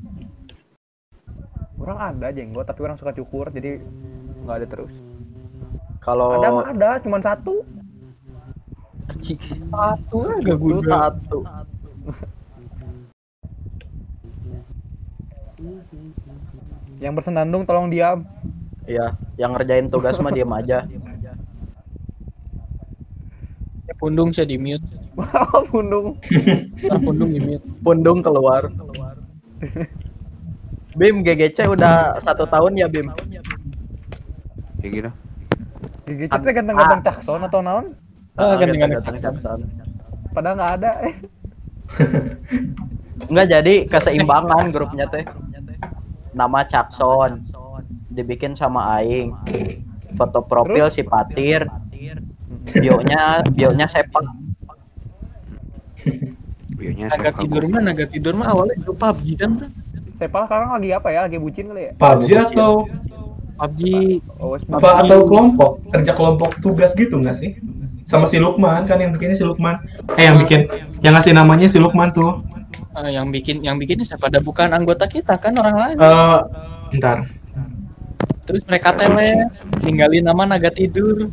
Orang 1.78 2.02
ada 2.02 2.34
jenggot 2.34 2.66
tapi 2.66 2.82
orang 2.82 2.98
suka 2.98 3.14
cukur 3.14 3.54
jadi 3.54 3.78
nggak 4.42 4.56
ada 4.58 4.66
terus. 4.66 4.90
Kalau 6.06 6.38
Ada 6.38 6.50
mah 6.54 6.70
ada, 6.70 6.90
cuman 7.02 7.18
satu. 7.18 7.66
satu 9.74 10.20
itu 10.38 10.54
guna. 10.54 11.10
satu. 11.10 11.42
Yang 17.02 17.14
bersenandung 17.18 17.66
tolong 17.66 17.90
diam. 17.90 18.22
Iya, 18.86 19.18
yang 19.42 19.58
ngerjain 19.58 19.90
tugas 19.90 20.22
mah 20.22 20.30
diem 20.30 20.54
aja. 20.54 20.86
Ya, 23.90 23.94
pundung 23.98 24.30
saya 24.30 24.46
di 24.46 24.62
mute. 24.62 24.86
Pundung. 25.74 26.22
Ah, 26.92 27.00
pundung 27.02 27.34
di 27.34 27.42
mute. 27.42 27.66
Pundung 27.82 28.22
keluar. 28.22 28.70
Bim 31.00 31.26
GGC 31.26 31.66
udah 31.66 32.22
satu 32.22 32.46
tahun 32.46 32.78
ya 32.78 32.86
Bim. 32.86 33.10
Ya 34.86 34.88
gitu. 34.94 35.10
Gigi 36.06 36.26
chatnya 36.30 36.52
ganteng-ganteng 36.54 37.02
cakson 37.02 37.42
atau 37.50 37.60
naon? 37.66 37.86
Ah, 38.38 38.54
gitu, 38.54 38.78
ganteng-ganteng 38.78 39.18
ganteng-ganteng. 39.18 39.60
Padahal 40.34 40.56
nggak 40.60 40.74
ada. 40.78 40.92
Enggak 43.32 43.48
jadi 43.48 43.74
keseimbangan 43.90 44.70
grupnya 44.70 45.08
teh. 45.08 45.24
Nama 46.36 46.68
Cakson 46.68 47.48
dibikin 48.12 48.60
sama 48.60 49.00
Aing. 49.00 49.32
Foto 50.20 50.44
profil 50.44 50.92
Terus? 50.92 50.96
si 50.96 51.02
Patir. 51.02 51.66
Bionya 52.76 53.42
bionya 53.56 53.88
sepak. 53.88 54.26
Bionya 56.76 57.08
Naga 57.08 57.32
siapa 57.32 57.40
tidur 57.40 57.64
mah, 57.72 57.82
naga 57.82 58.06
tidur 58.06 58.34
mah 58.36 58.48
awalnya 58.52 58.76
itu 58.78 58.94
PUBG 58.94 59.28
kan. 59.40 59.52
Bro. 59.58 59.68
Sepal 60.16 60.44
sekarang 60.48 60.70
lagi 60.76 60.90
apa 60.92 61.08
ya? 61.12 61.20
Lagi 61.28 61.38
bucin 61.40 61.72
kali 61.72 61.82
ya? 61.88 61.92
PUBG 61.96 62.30
atau 62.52 62.72
PUBG 63.56 63.82
Oh, 64.38 64.54
apa 64.56 64.90
atau 65.04 65.26
kelompok 65.26 65.80
kerja 65.90 66.12
kelompok 66.12 66.60
tugas 66.60 66.92
gitu 66.94 67.18
nggak 67.20 67.36
sih? 67.36 67.56
Sama 68.06 68.30
si 68.30 68.38
Lukman 68.38 68.86
kan 68.86 69.02
yang 69.02 69.16
bikinnya 69.16 69.34
si 69.34 69.42
Lukman. 69.42 69.82
Eh 70.20 70.30
yang 70.30 70.38
bikin 70.38 70.70
yang 71.02 71.18
ngasih 71.18 71.34
namanya 71.34 71.66
si 71.66 71.80
Lukman 71.82 72.14
tuh. 72.14 72.44
eh, 72.96 73.12
yang 73.12 73.28
bikin 73.28 73.60
yang 73.60 73.76
bikinnya 73.76 74.08
siapa? 74.08 74.32
Ada 74.32 74.40
bukan 74.40 74.72
anggota 74.72 75.04
kita 75.10 75.36
kan 75.36 75.56
orang 75.58 75.76
lain. 75.76 75.96
Eh, 76.00 76.40
ntar. 77.00 77.28
Terus 78.46 78.62
mereka 78.70 78.94
tele, 78.94 79.50
tinggalin 79.82 80.22
nama 80.22 80.46
naga 80.46 80.70
tidur. 80.70 81.28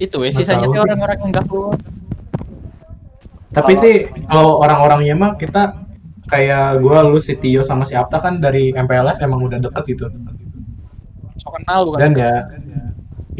Itu 0.00 0.22
ya 0.24 0.30
sisanya 0.32 0.64
teh 0.64 0.80
orang-orang 0.80 1.18
yang 1.28 1.32
gabung. 1.34 1.76
Tapi 3.52 3.72
sih 3.76 3.94
kalau 4.30 4.62
orang-orangnya 4.64 5.14
mah 5.18 5.32
kita 5.36 5.74
kayak 6.28 6.80
gua 6.80 7.04
lu 7.04 7.18
si 7.18 7.36
Tio 7.36 7.60
sama 7.60 7.84
si 7.84 7.96
Apta 7.96 8.20
kan 8.20 8.40
dari 8.40 8.70
MPLS 8.72 9.20
emang 9.20 9.44
udah 9.44 9.60
deket 9.60 9.84
gitu. 9.92 10.06
So 11.48 11.56
kenal 11.56 11.80
bukan? 11.88 11.98
Dan 12.04 12.12
ya 12.12 12.32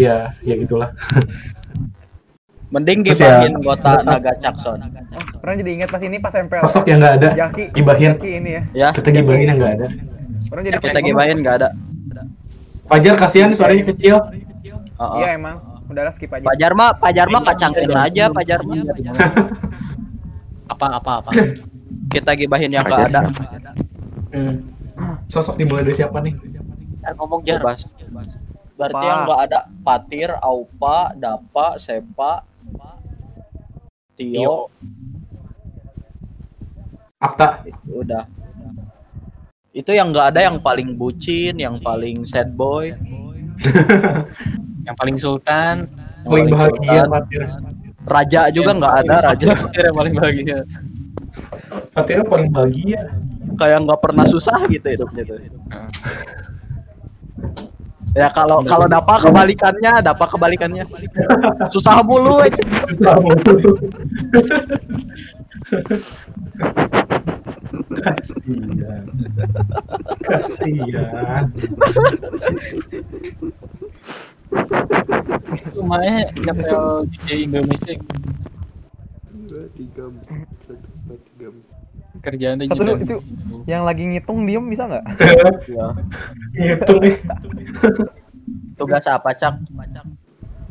ya 0.01 0.17
ya 0.41 0.55
gitulah. 0.57 0.91
Mending 2.73 3.05
ya- 3.05 3.13
gibahin 3.13 3.53
anggota 3.61 4.01
Naga 4.01 4.33
Cakson. 4.41 4.81
Pernah 5.41 5.55
jadi 5.61 5.71
ingat 5.77 5.89
pas 5.93 6.01
ini 6.01 6.17
pas 6.17 6.33
MPL. 6.33 6.65
Sosok 6.65 6.85
yang 6.89 7.05
nggak 7.05 7.15
ada. 7.21 7.29
Jaki. 7.37 7.65
Gibahin. 7.77 8.17
Jaki 8.17 8.31
ini 8.41 8.51
ya. 8.57 8.63
Ya, 8.73 8.89
Kita 8.97 9.09
gibahin 9.13 9.45
yang 9.45 9.57
nggak 9.61 9.73
ada. 9.77 9.89
Pernah 10.49 10.63
jadi 10.65 10.77
kita 10.81 11.01
gibahin 11.05 11.37
nggak 11.45 11.57
ada. 11.61 11.69
Fajar 12.89 13.15
kasihan 13.21 13.53
suaranya 13.53 13.85
kecil. 13.93 14.17
Oh, 14.97 15.21
Iya 15.21 15.37
emang. 15.37 15.61
Udahlah 15.89 16.13
skip 16.13 16.33
aja. 16.33 16.45
Pajar 16.45 16.73
mah, 16.73 16.97
Pajar 16.97 17.29
mah 17.29 17.45
kacangin 17.45 17.93
aja, 17.93 18.25
Pajar 18.33 18.61
mah. 18.65 18.77
Apa 20.73 21.01
apa 21.01 21.13
apa. 21.25 21.31
Kita 22.09 22.33
gibahin 22.37 22.73
yang 22.73 22.85
nggak 22.85 23.09
ada. 23.09 23.21
Hmm. 24.33 24.65
Sosok 25.29 25.57
dimulai 25.57 25.85
dari 25.85 25.97
siapa 25.97 26.21
nih? 26.21 26.37
Ngomong 27.17 27.41
jar. 27.41 27.65
Bebas. 27.65 27.89
Berarti 28.79 29.05
yang 29.05 29.21
nggak 29.27 29.41
ada 29.51 29.59
Patir, 29.83 30.31
Aupa, 30.39 31.13
Dapa, 31.19 31.77
Sepa, 31.83 32.47
Tio, 34.15 34.71
Apta. 37.19 37.67
udah. 37.91 38.25
Itu 39.75 39.91
yang 39.95 40.11
nggak 40.15 40.35
ada 40.35 40.41
yang 40.47 40.59
paling 40.63 40.95
bucin, 40.95 41.59
yang 41.59 41.79
paling 41.83 42.23
sad 42.27 42.55
boy, 42.55 42.95
Yang 44.87 44.97
paling 44.97 45.17
sultan. 45.21 45.75
yang 46.25 46.31
Paling 46.31 46.49
bahagia 46.49 47.01
sultan. 47.05 47.09
Fatir. 47.13 47.43
Raja 48.09 48.41
juga 48.49 48.71
nggak 48.73 48.95
ada, 49.05 49.17
Raja. 49.33 49.49
Fatir 49.69 49.83
yang 49.91 49.97
paling 49.99 50.15
bahagia. 50.17 50.59
Fatir 51.93 52.19
paling 52.25 52.49
bahagia. 52.55 53.03
Kayak 53.59 53.79
nggak 53.85 54.01
pernah 54.01 54.25
susah 54.25 54.59
gitu 54.71 54.87
hidupnya 54.87 55.23
tuh. 55.29 55.39
Ya 58.19 58.35
kalau 58.35 58.67
kalau 58.67 58.91
Dapa 58.91 59.23
kebalikannya, 59.23 60.03
Dapa 60.03 60.27
kebalikannya. 60.27 60.91
Susah 61.71 62.03
mulu 62.03 62.43
aja. 62.43 62.59
Kasihan. 67.95 69.07
Kasihan. 70.27 71.45
Itu 75.55 75.81
mah 75.87 76.03
nyetel 76.43 77.07
DJ 77.07 77.47
Indonesia 77.47 77.95
kerjaan 82.19 82.59
Satu 82.67 82.83
dulu, 82.83 82.93
itu 82.99 83.17
yang 83.71 83.87
lagi 83.87 84.03
ngitung 84.11 84.43
diem 84.45 84.65
bisa 84.67 84.91
nggak? 84.91 85.05
Ya. 85.71 85.87
Ngitung 86.57 86.99
nih. 87.05 87.15
Tugas 88.79 89.05
apa, 89.11 89.31
Cak? 89.35 89.55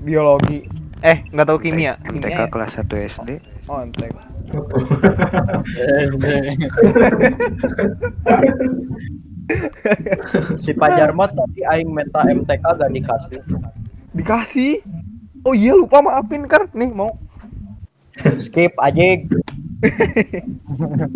Biologi. 0.02 0.66
Eh, 1.06 1.24
nggak 1.30 1.46
tahu 1.46 1.60
kimia. 1.62 1.94
MTK 2.02 2.26
Kimia 2.26 2.46
ya? 2.46 2.50
kelas 2.50 2.74
1 2.74 2.90
SD. 3.14 3.30
Oh, 3.70 3.84
MTK. 3.84 4.16
Si 10.60 10.72
Pajar 10.76 11.16
mah 11.16 11.32
tadi 11.32 11.64
aing 11.64 11.88
minta 11.92 12.20
MTK 12.28 12.64
gak 12.64 12.92
dikasih. 12.92 13.40
Dikasih. 14.12 14.74
Oh 15.48 15.56
iya 15.56 15.72
lupa 15.72 16.04
maafin 16.04 16.44
kan 16.44 16.68
nih 16.76 16.92
mau 16.92 17.16
Skip 18.42 18.74
aja. 18.82 19.24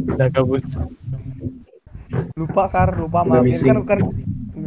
udah 0.06 0.30
kabut. 0.32 0.64
lupa 2.38 2.64
kar 2.70 2.94
lupa 2.96 3.26
maafin 3.26 3.58
kan 3.60 3.78
kan 3.84 4.00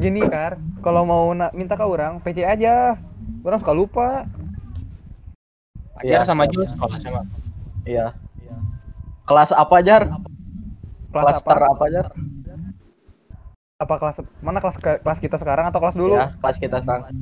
gini 0.04 0.20
kar 0.22 0.52
kalau 0.78 1.02
mau 1.02 1.32
na- 1.32 1.48
minta 1.50 1.72
ke 1.72 1.82
orang 1.82 2.20
PC 2.20 2.44
aja 2.44 3.00
orang 3.40 3.56
suka 3.56 3.72
lupa 3.72 4.08
Ajar 5.94 6.20
Iya. 6.20 6.26
sama 6.26 6.44
Jul 6.44 6.66
sekolah 6.66 6.98
sama. 6.98 7.22
Iya. 7.84 8.18
Kelas 9.24 9.54
apa, 9.54 9.78
Jar? 9.78 10.02
kelas 11.08 11.38
Klaster 11.38 11.54
apa 11.54 11.70
apa, 11.70 11.84
Jar? 11.88 12.06
apa 13.76 13.94
kelas 13.96 14.16
mana 14.40 14.58
kelas 14.58 14.76
ke- 14.76 14.98
kelas 14.98 15.18
kita 15.18 15.36
sekarang 15.36 15.66
atau 15.66 15.78
kelas 15.78 15.94
dulu 15.94 16.14
Ya, 16.14 16.34
kelas 16.36 16.58
kita 16.58 16.78
sekarang. 16.78 17.14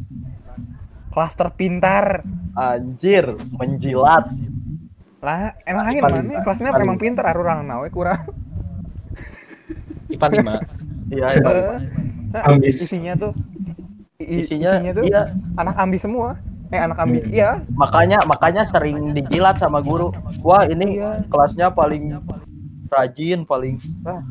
kelas 1.09 1.33
terpintar 1.35 2.25
Anjir, 2.53 3.25
menjilat. 3.53 4.33
lah 5.21 5.53
emang 5.63 5.85
aja 5.87 6.01
Paling- 6.01 6.27
mana 6.27 6.41
kelasnya 6.43 6.71
paling- 6.71 6.83
emang 6.85 6.99
pintar 6.99 7.29
orang 7.31 7.63
nawe 7.63 7.87
kurang 7.89 8.25
IPA 10.09 10.27
5. 10.33 10.55
Iya, 11.09 11.27
iya. 11.31 11.45
Nah, 11.45 11.79
Ambis. 12.35 12.81
isinya 12.81 13.13
tuh 13.15 13.33
i- 14.17 14.41
Isinya, 14.41 14.81
tuh 14.91 15.05
iya. 15.05 15.29
anak 15.55 15.77
ambis 15.77 16.01
semua 16.01 16.39
eh 16.69 16.81
anak 16.81 16.99
ambis 16.99 17.29
iya 17.29 17.61
Makanya 17.75 18.25
makanya 18.25 18.65
sering 18.65 19.13
dijilat 19.13 19.61
sama 19.61 19.79
guru. 19.79 20.09
Wah, 20.41 20.65
ini 20.65 20.97
Iya. 20.97 21.21
kelasnya 21.29 21.69
paling 21.69 22.17
rajin, 22.89 23.45
paling 23.45 23.77
ah, 24.05 24.25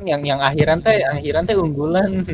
yang 0.00 0.24
yang 0.24 0.40
akhiran 0.40 0.80
teh 0.80 1.04
akhiran 1.04 1.44
teh 1.44 1.54
unggulan. 1.54 2.24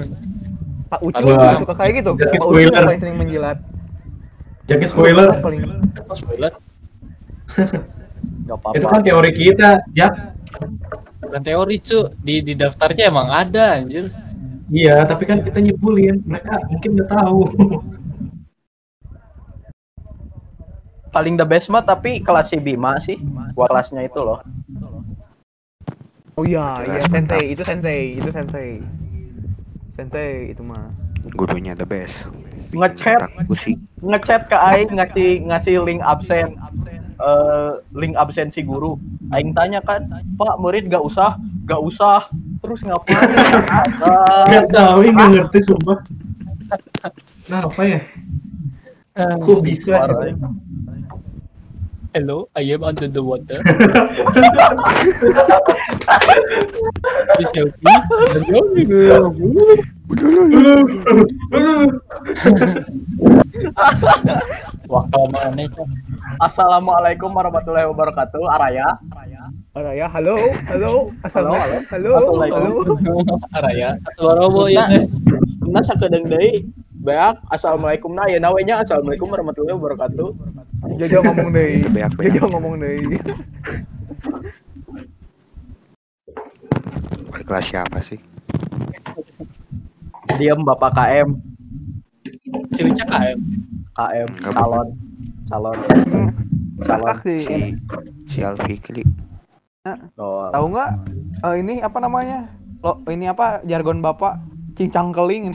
Pak 0.87 1.01
Ucu 1.01 1.19
Aduh. 1.19 1.35
juga 1.35 1.59
suka 1.59 1.75
kayak 1.75 1.93
gitu. 1.99 2.11
Jadi 2.15 2.31
Pak 2.33 2.43
Ucu 2.43 2.51
spoiler. 2.51 2.71
yang 2.73 2.87
paling 2.87 3.01
sering 3.01 3.17
menjilat. 3.17 3.59
Jadi 4.67 4.85
spoiler. 4.87 5.29
Paling 5.39 5.61
spoiler. 6.15 6.53
Gak 8.47 8.55
apa-apa. 8.55 8.75
Itu 8.75 8.87
kan 8.87 9.01
teori 9.03 9.31
kita, 9.33 9.71
Jak. 9.91 10.13
Bukan 11.21 11.43
teori 11.43 11.77
cu 11.79 12.01
di 12.19 12.43
di 12.43 12.55
daftarnya 12.55 13.07
emang 13.07 13.29
ada 13.29 13.79
anjir. 13.79 14.11
Iya, 14.71 15.03
tapi 15.03 15.27
kan 15.27 15.43
kita 15.43 15.59
nyebulin. 15.59 16.23
Mereka 16.23 16.71
mungkin 16.71 16.91
udah 16.95 17.09
tahu. 17.11 17.41
Paling 21.11 21.35
the 21.35 21.43
best 21.43 21.67
mah 21.75 21.83
tapi 21.83 22.23
kelas 22.23 22.55
si 22.55 22.63
Bima 22.63 22.95
sih. 23.03 23.19
Gua 23.59 23.67
kelasnya 23.67 24.07
itu 24.07 24.23
loh. 24.23 24.39
Oh 26.39 26.47
iya, 26.47 26.87
iya 26.87 27.05
sensei, 27.11 27.51
itu 27.51 27.67
sensei, 27.67 28.15
itu 28.15 28.31
sensei. 28.31 28.79
Sensei 29.99 30.55
itu 30.55 30.63
mah. 30.63 30.95
Gurunya 31.35 31.75
the 31.75 31.83
best. 31.83 32.15
Ngechat. 32.71 33.27
Pusing. 33.51 33.83
Ngechat 34.01 34.47
ke 34.47 34.55
aing 34.55 34.95
ngasih 34.95 35.43
ngasih 35.51 35.83
link 35.83 36.01
absen. 36.07 36.55
Eh 37.21 37.73
link 37.93 38.17
absen 38.17 38.49
si 38.49 38.65
guru. 38.65 38.97
Aing 39.37 39.53
tanya 39.53 39.85
kan, 39.85 40.09
"Pak, 40.41 40.57
murid 40.59 40.89
gak 40.89 41.05
usah, 41.05 41.37
gak 41.69 41.85
usah." 41.85 42.33
Terus 42.61 42.85
ngapain? 42.85 43.17
Nggak 44.51 44.67
tahu, 44.73 45.01
nggak 45.09 45.29
ngerti 45.33 45.59
sumpah. 45.65 45.99
Nah, 47.49 47.61
apa 47.67 47.83
ya? 47.83 48.01
Kok 49.17 49.65
bisa? 49.65 50.07
gitu? 50.07 50.37
Hello, 52.11 52.51
I 52.59 52.67
am 52.75 52.83
under 52.83 53.07
the 53.07 53.23
water. 53.23 53.63
Please 57.39 57.55
help 57.55 57.71
me. 57.79 57.95
Waktu 58.51 58.83
mana? 65.31 65.65
Assalamualaikum 66.43 67.31
warahmatullahi 67.31 67.87
wabarakatuh. 67.89 68.43
Araya. 68.51 68.99
Ada 69.71 69.95
ya, 69.95 70.07
halo, 70.11 70.35
halo, 70.67 71.15
assalamualaikum, 71.23 71.87
halo, 71.95 72.11
Assalamualaikum. 72.19 72.63
halo. 72.99 73.15
Araya. 73.55 73.89
Boy 74.51 74.75
ya. 74.75 74.85
teh. 74.91 75.07
Nah, 75.71 75.83
sakedeung 75.87 76.27
deui. 76.27 76.67
Beak, 77.01 77.41
assalamualaikum 77.49 78.13
nah 78.13 78.29
ya 78.29 78.37
nawenya 78.37 78.85
assalamualaikum 78.85 79.33
warahmatullahi 79.33 79.73
wabarakatuh. 79.73 80.29
Jojo 81.01 81.19
ngomong 81.25 81.49
deh. 81.57 81.81
Beak, 81.97 82.13
beak. 82.19 82.37
Jojo 82.37 82.53
ngomong 82.53 82.77
deh. 82.77 83.01
Wali 87.33 87.45
kelas 87.49 87.65
siapa 87.73 88.05
sih? 88.05 88.21
Diam 90.37 90.61
Bapak 90.61 90.93
KM, 90.93 91.41
Si 92.77 92.85
KM. 92.85 93.39
KM 93.97 94.29
calon. 94.45 95.10
Calon. 95.51 95.75
Calon. 95.75 96.27
Kakak 96.81 97.17
sih. 97.23 97.39
Si 97.45 97.59
si 98.31 98.39
Alfi 98.41 98.79
kali. 98.79 99.03
Oh, 100.17 100.49
Tahu 100.49 100.65
nggak? 100.71 100.91
Eh, 101.43 101.55
ini 101.59 101.75
apa 101.81 101.99
namanya? 101.99 102.47
Lo 102.81 103.03
ini 103.07 103.27
apa 103.27 103.61
jargon 103.67 104.01
bapak? 104.01 104.39
Cincang 104.73 105.13
keling. 105.13 105.53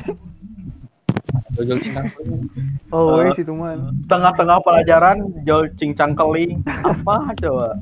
Jojol 1.56 1.80
Cinang. 1.80 2.06
Oh, 2.94 3.18
Eh. 3.18 3.28
wes 3.28 3.42
itu 3.42 3.50
mah. 3.52 3.76
tengah-tengah 4.06 4.62
pelajaran 4.62 5.18
jol 5.44 5.68
cincang 5.74 6.14
keling. 6.14 6.62
Apa 6.68 7.34
coba? 7.36 7.76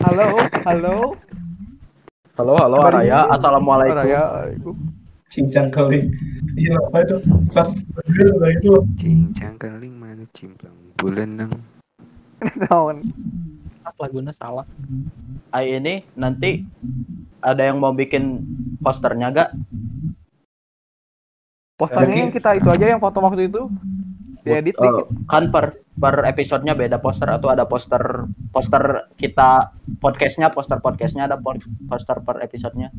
Halo, 0.00 0.28
halo. 0.64 0.96
Halo, 2.34 2.54
halo 2.56 2.76
Araya. 2.78 3.26
ini? 3.26 3.32
Assalamualaikum. 3.34 3.96
Araya. 3.98 4.22
Cincang 5.28 5.68
kali. 5.68 6.08
Iya, 6.54 6.78
apa 6.78 7.02
itu? 7.02 7.16
Kelas 7.50 7.68
itu. 8.54 8.72
Cincang 8.96 9.54
mana 10.24 10.32
cimplang 10.32 10.76
bulan 10.96 11.30
nang. 11.36 11.52
Tahun. 12.64 12.96
Apa 13.84 14.08
guna 14.08 14.32
salah? 14.32 14.64
Ai 15.52 15.76
ini 15.76 16.00
nanti 16.16 16.64
ada 17.44 17.60
yang 17.60 17.76
mau 17.76 17.92
bikin 17.92 18.40
posternya 18.80 19.28
gak? 19.28 19.50
Posternya 21.76 22.24
yang 22.24 22.32
kita 22.32 22.56
itu 22.56 22.68
aja 22.72 22.86
yang 22.88 23.00
foto 23.04 23.20
waktu 23.20 23.52
itu. 23.52 23.68
Diedit 24.44 24.76
dikit. 24.76 25.08
kan 25.24 25.48
per 25.48 25.80
per 25.96 26.20
episodenya 26.24 26.76
beda 26.76 27.00
poster 27.00 27.24
atau 27.28 27.48
ada 27.48 27.64
poster 27.64 28.28
poster 28.52 29.08
kita 29.16 29.72
podcastnya 30.00 30.52
poster 30.52 30.76
podcastnya 30.80 31.24
ada 31.24 31.40
pos- 31.40 31.64
poster 31.88 32.20
per 32.20 32.44
episodenya 32.44 32.92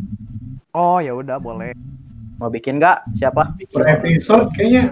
Oh, 0.74 0.98
ya 0.98 1.14
udah 1.14 1.38
boleh. 1.38 1.78
mau 2.36 2.50
bikin 2.50 2.82
nggak 2.82 3.14
siapa 3.16 3.54
Per 3.62 3.86
episode 3.88 4.50
kayaknya 4.52 4.92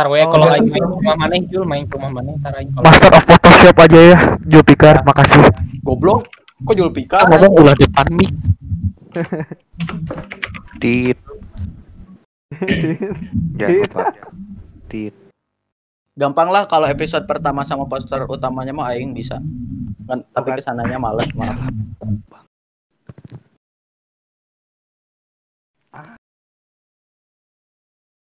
Ntar 0.00 0.08
we 0.08 0.24
Oh, 0.24 0.32
kalau 0.32 0.48
biasa 0.48 0.56
aing 0.56 0.72
main 0.72 0.80
ke 0.80 0.96
rumah 0.96 1.14
mana 1.20 1.36
Jul 1.44 1.64
main 1.68 1.84
ke 1.84 1.92
rumah 2.00 2.08
mana 2.08 2.30
ntar 2.40 2.56
aing. 2.56 2.72
Master 2.72 3.12
of 3.12 3.24
Photoshop 3.28 3.76
aja 3.84 4.00
ya, 4.00 4.16
Julpikar. 4.48 4.96
Makasih. 5.04 5.44
goblok 5.84 6.24
kok 6.64 6.72
jual 6.72 6.88
pika 6.88 7.28
ngomong 7.28 7.52
ulah 7.60 7.76
depan 7.76 8.08
mic. 8.16 8.32
Tit. 10.80 11.20
Jangan 13.60 13.68
Tit. 13.76 13.80
lupa. 13.92 14.02
Tit. 14.88 15.14
gampang 16.16 16.48
lah 16.48 16.64
kalau 16.64 16.88
episode 16.88 17.28
pertama 17.28 17.60
sama 17.68 17.84
poster 17.84 18.24
utamanya 18.24 18.72
mah 18.72 18.96
aing 18.96 19.12
bisa 19.12 19.36
kan 20.08 20.24
tapi 20.32 20.48
ke 20.56 20.64
sananya 20.64 20.96
males 20.96 21.28
maaf 21.36 21.60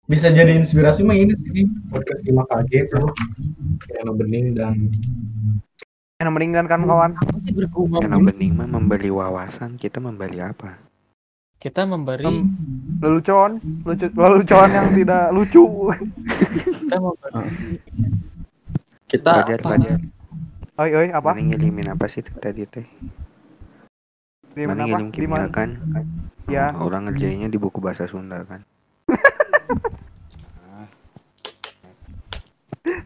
bisa 0.03 0.27
jadi 0.27 0.51
inspirasi 0.59 1.07
mah 1.07 1.15
ini 1.15 1.31
sih 1.39 1.63
podcast 1.87 2.21
5KG 2.27 2.71
tuh 2.91 3.07
kayak 3.87 4.03
bening 4.19 4.55
dan 4.55 4.91
Yang 6.23 6.31
mendingan 6.39 6.65
kan 6.71 6.87
kawan. 6.87 7.11
Apa 7.19 7.35
sih 7.43 7.51
bergumam? 7.51 7.99
Yang 7.99 8.31
bening 8.31 8.51
mah 8.55 8.67
memberi 8.69 9.11
wawasan, 9.11 9.75
kita 9.75 9.99
memberi 9.99 10.39
apa? 10.39 10.79
Kita 11.59 11.83
memberi 11.83 12.27
Em, 12.27 12.47
Lelucon, 13.03 13.59
lucu, 13.83 14.07
lelucon 14.07 14.69
yang 14.71 14.87
tidak 14.99 15.35
lucu. 15.35 15.91
kita 16.79 16.95
memberi 16.95 17.43
kita 19.13 19.29
Fajar, 19.29 19.59
Fajar. 19.61 19.99
Oi, 20.81 20.89
oi, 20.95 21.07
apa? 21.13 21.37
Mana 21.37 21.53
ngirimin 21.53 21.91
apa 21.93 22.09
sih 22.09 22.25
tuh 22.25 22.33
tadi 22.39 22.65
teh? 22.65 22.87
Mana 24.57 24.89
apa? 24.89 24.97
ngirim 25.05 25.09
kimia 25.13 25.45
kan? 25.53 25.77
Ya. 26.49 26.73
Orang 26.73 27.05
ngerjainnya 27.05 27.45
di 27.45 27.61
buku 27.61 27.77
bahasa 27.77 28.09
Sunda 28.09 28.41
kan? 28.47 28.65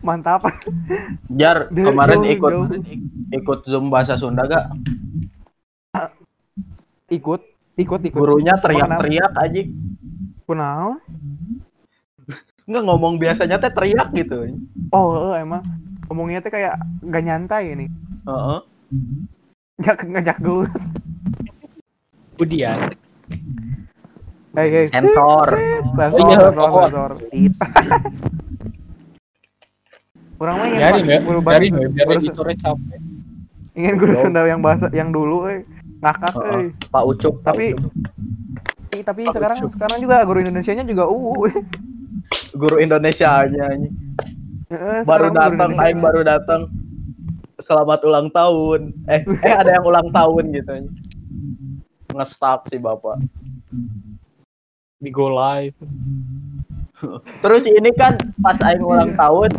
Mantap. 0.02 0.42
jar 1.30 1.70
kemarin 1.70 2.22
jauh, 2.26 2.34
ikut 2.34 2.52
jauh. 2.52 2.68
ikut 3.30 3.60
zoom 3.70 3.94
bahasa 3.94 4.18
Sunda 4.18 4.48
gak 4.50 4.66
Ikut, 7.08 7.40
ikut, 7.80 8.02
ikut. 8.04 8.18
gurunya 8.18 8.58
teriak-teriak 8.60 9.34
aja 9.38 9.62
Kunaon? 10.48 10.98
nggak 12.68 12.84
ngomong 12.84 13.16
biasanya 13.16 13.64
teh 13.64 13.72
teriak 13.72 14.12
gitu 14.12 14.44
Oh, 14.92 15.32
eh, 15.32 15.40
emang 15.40 15.64
ngomongnya 16.12 16.44
tuh 16.44 16.52
kayak 16.52 16.76
gak 17.08 17.24
nyantai 17.24 17.64
ini. 17.76 17.86
Heeh. 18.28 18.60
Ngajak 19.80 19.98
ngajak 20.04 20.38
dulu. 20.44 20.68
Budian. 22.36 22.92
Hei. 24.58 24.90
Sensor. 24.90 25.48
Sensor, 25.94 26.18
Oh 26.18 26.28
iya, 26.28 26.38
sensor, 26.42 26.66
oh. 26.66 26.82
sensor. 26.82 27.12
Tit. 27.30 27.54
Kurang 30.38 30.56
mah 30.56 30.68
ingin 30.68 30.78
Biarin 30.80 31.06
ya, 31.08 31.18
guru 31.20 31.40
biarin 31.42 31.72
bahasa- 31.74 31.82
ya, 31.82 31.90
biarin 31.90 32.18
guru- 32.20 32.54
itu 32.54 32.60
capek. 32.60 33.00
ingin 33.78 33.96
guru 33.96 34.12
Yo. 34.12 34.20
Sunda 34.20 34.42
yang 34.44 34.62
bahasa 34.62 34.86
yang 34.92 35.10
dulu 35.10 35.46
eh 35.46 35.62
ngakak 36.00 36.34
Heeh. 36.36 36.58
eh. 36.60 36.66
Pak 36.88 37.04
Ucup 37.04 37.34
Pak 37.40 37.54
Tapi 37.54 37.66
Ucup. 37.72 37.94
Ih, 38.94 39.04
tapi 39.04 39.22
Pak 39.24 39.34
sekarang 39.34 39.58
Ucup. 39.60 39.72
sekarang 39.74 39.98
juga 40.00 40.16
guru 40.24 40.40
Indonesianya 40.42 40.84
juga 40.84 41.06
UU. 41.06 41.34
eh. 41.48 41.56
guru 42.54 42.78
Indonesia 42.78 43.46
aja 43.46 43.62
anjing. 43.68 43.94
Heeh, 44.68 45.00
baru 45.04 45.30
datang 45.32 45.72
aing 45.76 45.98
baru 45.98 46.22
datang 46.22 46.62
selamat 47.58 48.00
ulang 48.04 48.28
tahun 48.30 48.94
eh 49.08 49.22
eh 49.42 49.50
ada 49.52 49.72
yang 49.72 49.82
ulang 49.84 50.10
tahun 50.12 50.44
gitu 50.52 50.86
ngestak 52.12 52.70
si 52.70 52.78
bapak 52.78 53.18
Di 54.98 55.10
go 55.10 55.30
live. 55.30 55.78
terus 57.46 57.62
ini 57.64 57.94
kan 57.94 58.18
pas 58.42 58.58
aing 58.60 58.82
ulang 58.82 59.14
tahun 59.14 59.54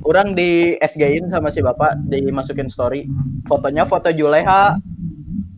orang 0.00 0.32
di 0.32 0.72
SG-in 0.80 1.28
sama 1.28 1.52
si 1.52 1.60
bapak 1.60 2.00
dimasukin 2.08 2.72
story 2.72 3.04
fotonya 3.44 3.84
foto 3.84 4.08
Juleha 4.08 4.80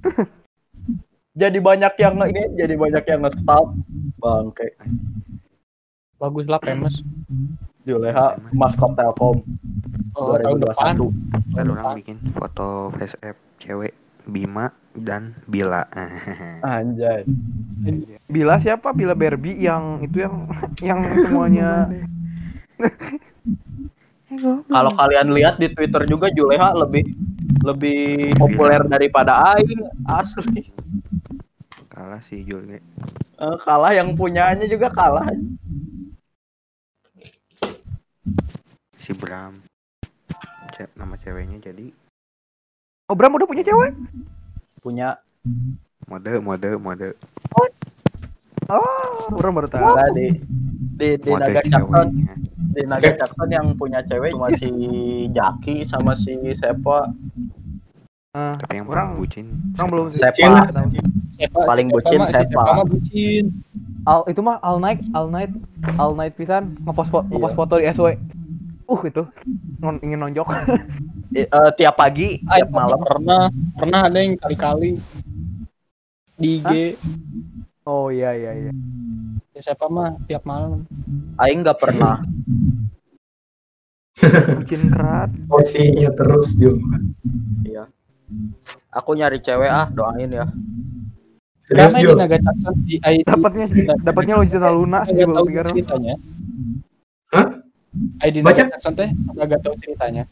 jadi 1.41 1.55
banyak 1.55 1.95
yang 1.97 2.19
nge- 2.19 2.31
ini 2.35 2.43
jadi 2.57 2.75
banyak 2.75 3.05
yang 3.07 3.21
nge-stalk 3.23 3.71
bangke 4.19 4.75
Bagus 6.19 6.45
lah 6.45 6.59
famous. 6.59 6.99
Juleha 7.87 8.35
maskot 8.51 8.93
Telkom 8.93 9.47
Oh, 10.19 10.35
tahun 10.35 10.61
depan. 10.61 10.99
2021 10.99 11.55
Kan 11.55 11.67
orang 11.71 11.95
bikin 11.97 12.19
foto 12.35 12.91
face 12.93 13.15
app 13.23 13.39
cewek 13.57 13.95
Bima 14.27 14.73
dan 14.93 15.33
Bila. 15.47 15.87
Anjay. 16.65 17.25
Bila 18.27 18.59
siapa? 18.61 18.93
Bila 18.93 19.15
Barbie 19.17 19.57
yang 19.61 20.05
itu 20.05 20.25
yang 20.25 20.35
yang 20.83 21.01
semuanya 21.25 21.89
Kalau 24.71 24.93
kalian 24.95 25.35
lihat 25.35 25.59
di 25.59 25.69
Twitter 25.75 26.07
juga 26.07 26.31
Juleha 26.31 26.71
lebih 26.75 27.03
lebih 27.67 28.33
populer 28.39 28.81
daripada 28.87 29.53
Aing 29.53 29.85
asli. 30.07 30.71
Kalah 31.91 32.23
sih 32.25 32.47
Jul. 32.47 32.65
Ge. 32.65 32.79
Eh, 33.41 33.57
kalah 33.67 33.93
yang 33.93 34.15
punyanya 34.15 34.65
juga 34.71 34.89
kalah. 34.89 35.27
Si 38.97 39.13
Bram. 39.13 39.61
Ce- 40.73 40.95
nama 40.95 41.19
ceweknya 41.19 41.59
jadi 41.61 41.91
Oh, 43.11 43.19
Bram 43.19 43.35
udah 43.35 43.43
punya 43.45 43.67
cewek? 43.67 43.91
Punya 44.79 45.19
mode 46.07 46.31
mode 46.39 46.79
mode 46.79 47.09
Oh, 48.71 49.35
Bram 49.35 49.51
baru 49.53 49.67
tahu. 49.67 49.83
enggak 49.83 50.09
di 50.15 50.27
di 50.95 51.09
di 51.19 51.27
mode 51.29 51.43
Naga 51.43 51.61
ceweknya. 51.61 52.35
di 52.71 52.83
Naga 52.87 53.11
Cakson 53.19 53.49
yang 53.51 53.67
punya 53.75 53.99
cewek 54.01 54.31
cuma 54.31 54.55
si 54.55 54.71
Jaki 55.29 55.83
sama 55.85 56.15
si 56.15 56.39
Sepa. 56.55 57.11
Ah, 58.31 58.55
Tapi 58.55 58.79
yang 58.79 58.87
Orang- 58.87 59.19
bucin 59.19 59.51
orang 59.75 59.89
belum 59.91 60.07
sih. 60.09 60.23
Sepa. 60.23 60.71
Siapa? 61.35 61.59
Paling 61.67 61.91
bucin, 61.91 62.21
siapa 62.23 62.63
mah 62.63 62.87
bucin. 62.87 63.45
Al 64.03 64.23
itu 64.25 64.39
mah 64.39 64.63
all 64.63 64.79
night, 64.79 65.03
all 65.11 65.27
night, 65.27 65.51
all 65.99 66.15
night 66.15 66.31
pisan 66.33 66.79
ngepost 66.81 67.11
foto, 67.11 67.27
ngepost 67.27 67.57
foto 67.59 67.75
di 67.75 67.91
SW. 67.91 68.07
Uh 68.91 69.01
itu 69.07 69.23
non, 69.79 70.03
ingin 70.03 70.19
nonjok. 70.19 70.51
I- 71.31 71.47
eh, 71.63 71.71
tiap 71.79 71.95
pagi, 71.95 72.43
Ay, 72.51 72.67
tiap 72.67 72.75
malam. 72.75 72.99
pernah 73.07 73.47
pernah 73.79 74.01
ada 74.11 74.19
yang 74.19 74.35
kali-kali 74.35 74.99
di 76.35 76.59
IG 76.59 76.99
Oh 77.87 78.11
iya 78.11 78.35
iya 78.35 78.53
iya. 78.67 78.71
Ya, 79.55 79.61
siapa 79.63 79.87
mah 79.87 80.19
tiap 80.27 80.43
malam 80.43 80.85
Aing 81.39 81.63
nggak 81.63 81.79
pernah. 81.79 82.21
Bikin 84.61 84.93
kerat. 84.93 85.31
Posisinya 85.49 86.11
terus 86.13 86.53
Jul. 86.59 86.77
Iya. 87.65 87.89
Aku 88.93 89.17
nyari 89.17 89.41
cewek 89.41 89.71
ah, 89.71 89.89
doain 89.89 90.29
ya. 90.29 90.47
Serius 91.65 91.95
Ramai 91.95 92.03
di. 92.03 92.19
Naga 92.19 92.37
di 92.85 92.95
ID 92.99 93.25
Dapatnya 93.25 93.67
dapatnya 94.03 94.35
Luna 94.75 95.07
sih 95.07 95.15
tahu 95.23 95.47
pikir. 95.47 95.65
ceritanya 95.73 96.15
Hah? 96.19 96.30
ID 98.21 98.37
Baca. 98.41 98.61
Naga 98.61 98.73
Cakson 98.75 98.95
teh 98.95 99.09
nggak 99.11 99.61
tahu 99.61 99.75
ceritanya 99.79 100.25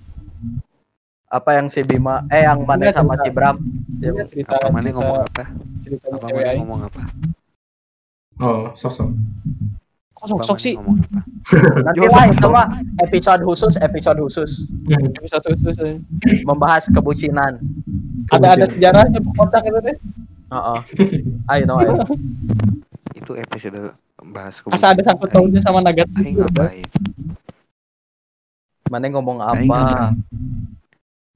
Apa 1.28 1.57
yang 1.57 1.68
si 1.68 1.80
Bima, 1.82 2.24
eh 2.28 2.41
yang 2.41 2.64
mana 2.64 2.89
sama 2.89 3.12
cerita. 3.12 3.22
si 3.22 3.28
Bram? 3.30 3.57
Dia 3.99 4.24
cerita 4.24 4.57
apa 4.57 4.68
mana 4.68 4.86
cerita 4.86 4.97
ngomong 4.97 5.18
apa 5.22 5.45
ceritanya 5.78 6.16
apa 6.16 6.26
mana 6.30 6.53
ngomong 6.57 6.80
apa 6.84 7.03
Oh, 8.39 8.70
sosok. 8.72 9.11
kok 10.14 10.26
sok 10.26 10.41
sok 10.41 10.51
Apa 10.51 10.59
sih 10.59 10.72
Mane 10.72 10.80
ngomong 10.80 10.97
apa 11.03 11.20
Nanti 11.86 12.07
lah 12.07 12.24
itu 12.26 12.49
mah 12.49 12.66
episode 13.01 13.41
khusus, 13.43 13.74
episode 13.78 14.18
khusus 14.18 14.51
Hmm. 14.86 15.12
episode 15.18 15.45
khusus 15.47 15.76
eh. 15.80 15.97
membahas 16.43 16.89
kebucinan. 16.89 17.61
ada 18.28 18.55
ada 18.55 18.64
sejarahnya 18.64 19.20
kocak 19.34 19.62
itu 19.64 19.80
teh 19.82 19.97
Heeh. 20.49 20.78
I 21.47 21.61
know, 21.62 21.76
I 21.76 21.86
know. 21.86 22.09
itu 23.12 23.32
episode 23.34 23.93
bahas 24.24 24.57
asa 24.66 24.91
ada 24.91 25.03
sangkut 25.03 25.28
pautnya 25.28 25.61
sama 25.61 25.78
Naga 25.78 26.09
Aing 26.16 26.36
ngapain 26.39 26.89
Mana 28.89 29.07
ngomong 29.12 29.39
apa? 29.41 30.12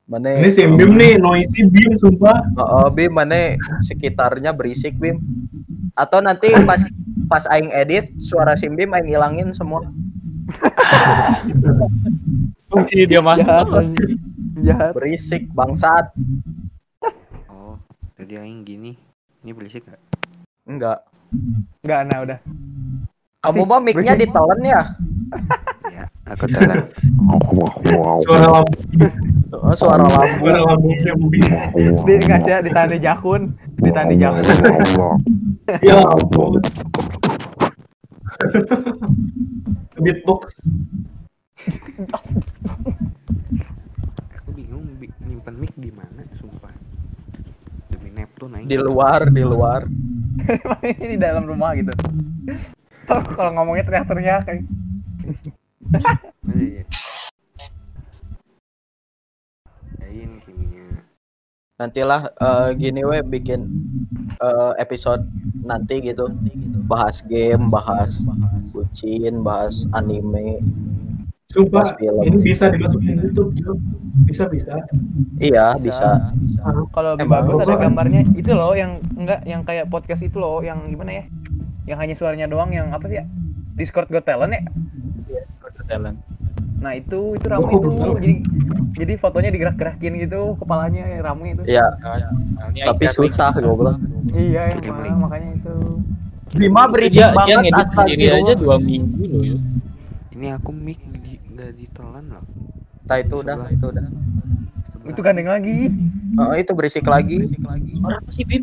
Mana? 0.08 0.28
Ini 0.40 0.48
si 0.52 0.66
Bim 0.66 0.98
nih, 0.98 1.16
noisy 1.16 1.68
Bim 1.68 1.96
sumpah. 2.00 2.44
Heeh, 2.58 2.86
Bim 2.92 3.12
mana 3.12 3.56
sekitarnya 3.84 4.52
berisik 4.52 4.96
Bim. 5.00 5.20
Atau 5.96 6.20
nanti 6.20 6.52
pas 6.68 6.80
pas 7.28 7.44
aing 7.48 7.72
edit 7.72 8.12
suara 8.20 8.56
si 8.56 8.68
Bim 8.68 8.92
aing 8.92 9.08
ilangin 9.08 9.52
semua. 9.56 9.84
fungsi 12.72 13.04
dia 13.04 13.20
masak 13.20 13.68
Jahat. 14.62 14.92
Berisik 14.96 15.48
bangsat. 15.52 16.12
oh 17.52 17.76
jadi 18.16 18.44
Aing 18.44 18.64
gini 18.64 18.96
ini 19.42 19.50
berisik 19.52 19.84
gak 19.86 20.00
Enggak. 20.68 20.98
Enggak 21.82 22.00
nah 22.06 22.18
udah. 22.22 22.38
Kamu 23.42 23.66
mah 23.66 23.80
mic-nya 23.82 24.14
ditelen 24.14 24.60
ya? 24.62 24.82
aku 26.24 26.44
telan 26.46 26.86
Suara 28.24 28.46
lampu, 28.52 28.76
Heeh, 29.52 29.74
suara 29.74 30.04
lampu. 30.04 30.38
suara 30.38 30.60
lampunya 30.64 31.12
Bim. 31.18 31.44
Di 31.98 32.14
nggak 32.18 32.40
sih 32.40 32.54
di 32.60 32.70
tanda 32.70 32.96
jakun, 32.96 33.40
di 33.76 33.90
tanda 33.90 34.14
jakun. 34.14 34.44
Ya 35.80 36.02
ampun. 36.02 36.58
Beatbox. 39.96 40.42
aku 44.34 44.50
bingung 44.52 44.82
bi- 44.98 45.14
nyimpan 45.22 45.54
mic 45.54 45.70
di 45.76 45.90
mana 45.90 46.26
sumpah 46.34 46.74
demi 47.88 48.10
Neptune 48.10 48.56
Aing 48.56 48.66
Di 48.66 48.76
luar, 48.76 49.20
di 49.28 49.42
luar. 49.42 49.86
Ini 50.82 51.06
di 51.08 51.18
dalam 51.18 51.46
rumah 51.46 51.70
gitu. 51.72 51.94
Kalau 53.06 53.50
ngomongnya 53.52 53.84
teriak-teriak 53.84 54.42
kayak 54.42 54.62
Oh. 54.62 54.81
Lain 60.00 60.30
kimia 60.44 60.88
Nantilah 61.76 62.30
eh, 62.30 62.68
gini 62.78 63.02
we 63.02 63.18
bikin 63.26 63.66
eh, 64.38 64.72
episode 64.78 65.26
nanti 65.66 65.98
gitu. 66.00 66.30
Bahas 66.86 67.20
game, 67.26 67.68
bahas 67.68 68.20
bucin, 68.70 69.42
bahas 69.42 69.82
anime. 69.92 70.62
Sumpah, 71.52 71.84
Pas 71.84 71.92
film. 72.00 72.22
ini 72.24 72.38
bisa 72.40 72.72
dimasukin 72.72 73.20
YouTube. 73.28 73.52
Bisa 74.24 74.48
bisa. 74.48 74.80
Iya, 75.36 75.76
bisa. 75.76 76.32
kalau 76.96 77.12
lebih 77.12 77.28
Emang 77.28 77.44
bagus 77.44 77.60
ada 77.60 77.76
bagus. 77.76 77.82
gambarnya 77.84 78.20
itu 78.32 78.52
loh 78.56 78.72
yang 78.72 79.04
enggak 79.20 79.44
yang 79.44 79.60
kayak 79.60 79.84
podcast 79.92 80.24
itu 80.24 80.40
loh 80.40 80.64
yang 80.64 80.88
gimana 80.88 81.12
ya? 81.20 81.24
Yang 81.84 81.98
hanya 82.00 82.14
suaranya 82.16 82.46
doang 82.48 82.72
yang 82.72 82.88
apa 82.94 83.04
sih 83.04 83.20
ya? 83.20 83.24
Discord 83.76 84.08
Got 84.08 84.24
Talent 84.24 84.52
ya? 84.56 84.62
Talent 85.86 86.18
Nah 86.82 86.98
itu 86.98 87.38
itu 87.38 87.46
rame 87.46 87.62
Oh, 87.62 87.70
itu 87.70 87.88
betul. 87.94 88.14
jadi 88.18 88.34
jadi 88.98 89.12
fotonya 89.22 89.50
digerak-gerakin 89.54 90.12
gitu 90.18 90.58
kepalanya 90.58 91.06
rame 91.22 91.54
itu. 91.54 91.62
Iya, 91.64 91.86
Nah, 92.02 92.68
ini 92.74 92.82
tapi 92.82 93.06
Aing 93.06 93.14
susah 93.14 93.54
goblok. 93.54 94.02
Iya 94.34 94.82
emang 94.82 95.30
makanya 95.30 95.62
itu. 95.62 95.76
Bima 96.58 96.90
berisik 96.90 97.22
dia, 97.22 97.30
dia 97.30 97.38
banget 97.38 97.56
ngedit 97.70 97.88
sendiri 97.94 98.24
aja 98.34 98.52
dua 98.58 98.76
minggu 98.82 99.22
loh 99.24 99.42
ya 99.46 99.56
ini 100.32 100.50
aku 100.50 100.74
mic 100.74 100.98
di, 101.22 101.38
gak 101.54 101.78
ditelan 101.78 102.26
loh 102.34 102.44
Nah, 103.06 103.18
itu 103.22 103.34
udah, 103.46 103.56
itu 103.70 103.86
udah. 103.92 104.04
Itu 105.06 105.20
gandeng 105.22 105.50
lagi. 105.50 105.90
Oh, 106.38 106.54
itu 106.54 106.70
berisik 106.74 107.06
lagi. 107.06 107.46
suara 107.98 108.18
apa 108.18 108.30
sih 108.30 108.42
Bim 108.46 108.62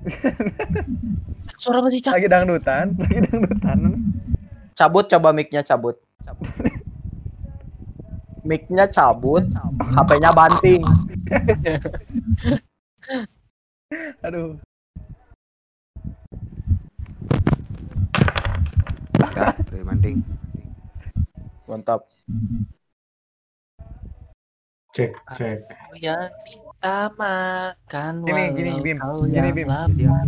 suara 1.62 1.78
apa 1.84 1.88
sih 1.92 2.00
cak 2.00 2.14
Lagi 2.18 2.28
dangdutan, 2.30 2.94
lagi 2.98 3.18
dangdutan. 3.26 3.78
Cabut 4.74 5.06
coba 5.06 5.30
mic-nya 5.30 5.62
cabut. 5.62 5.98
Mic-nya 8.40 8.88
cabut, 8.88 9.44
HP-nya 9.92 10.32
banting. 10.32 10.80
Aduh. 14.24 14.56
Dari 19.70 19.84
banding 19.84 20.16
Mantap. 21.68 22.02
Cek, 24.90 25.14
cek. 25.38 25.70
Kau 25.70 25.94
yang 25.94 26.26
minta 26.42 27.06
makan 27.14 28.26
Gini, 28.26 28.42
gini, 28.58 28.70
Bim. 28.82 28.98
Gini, 29.30 29.50
Bim. 29.54 29.70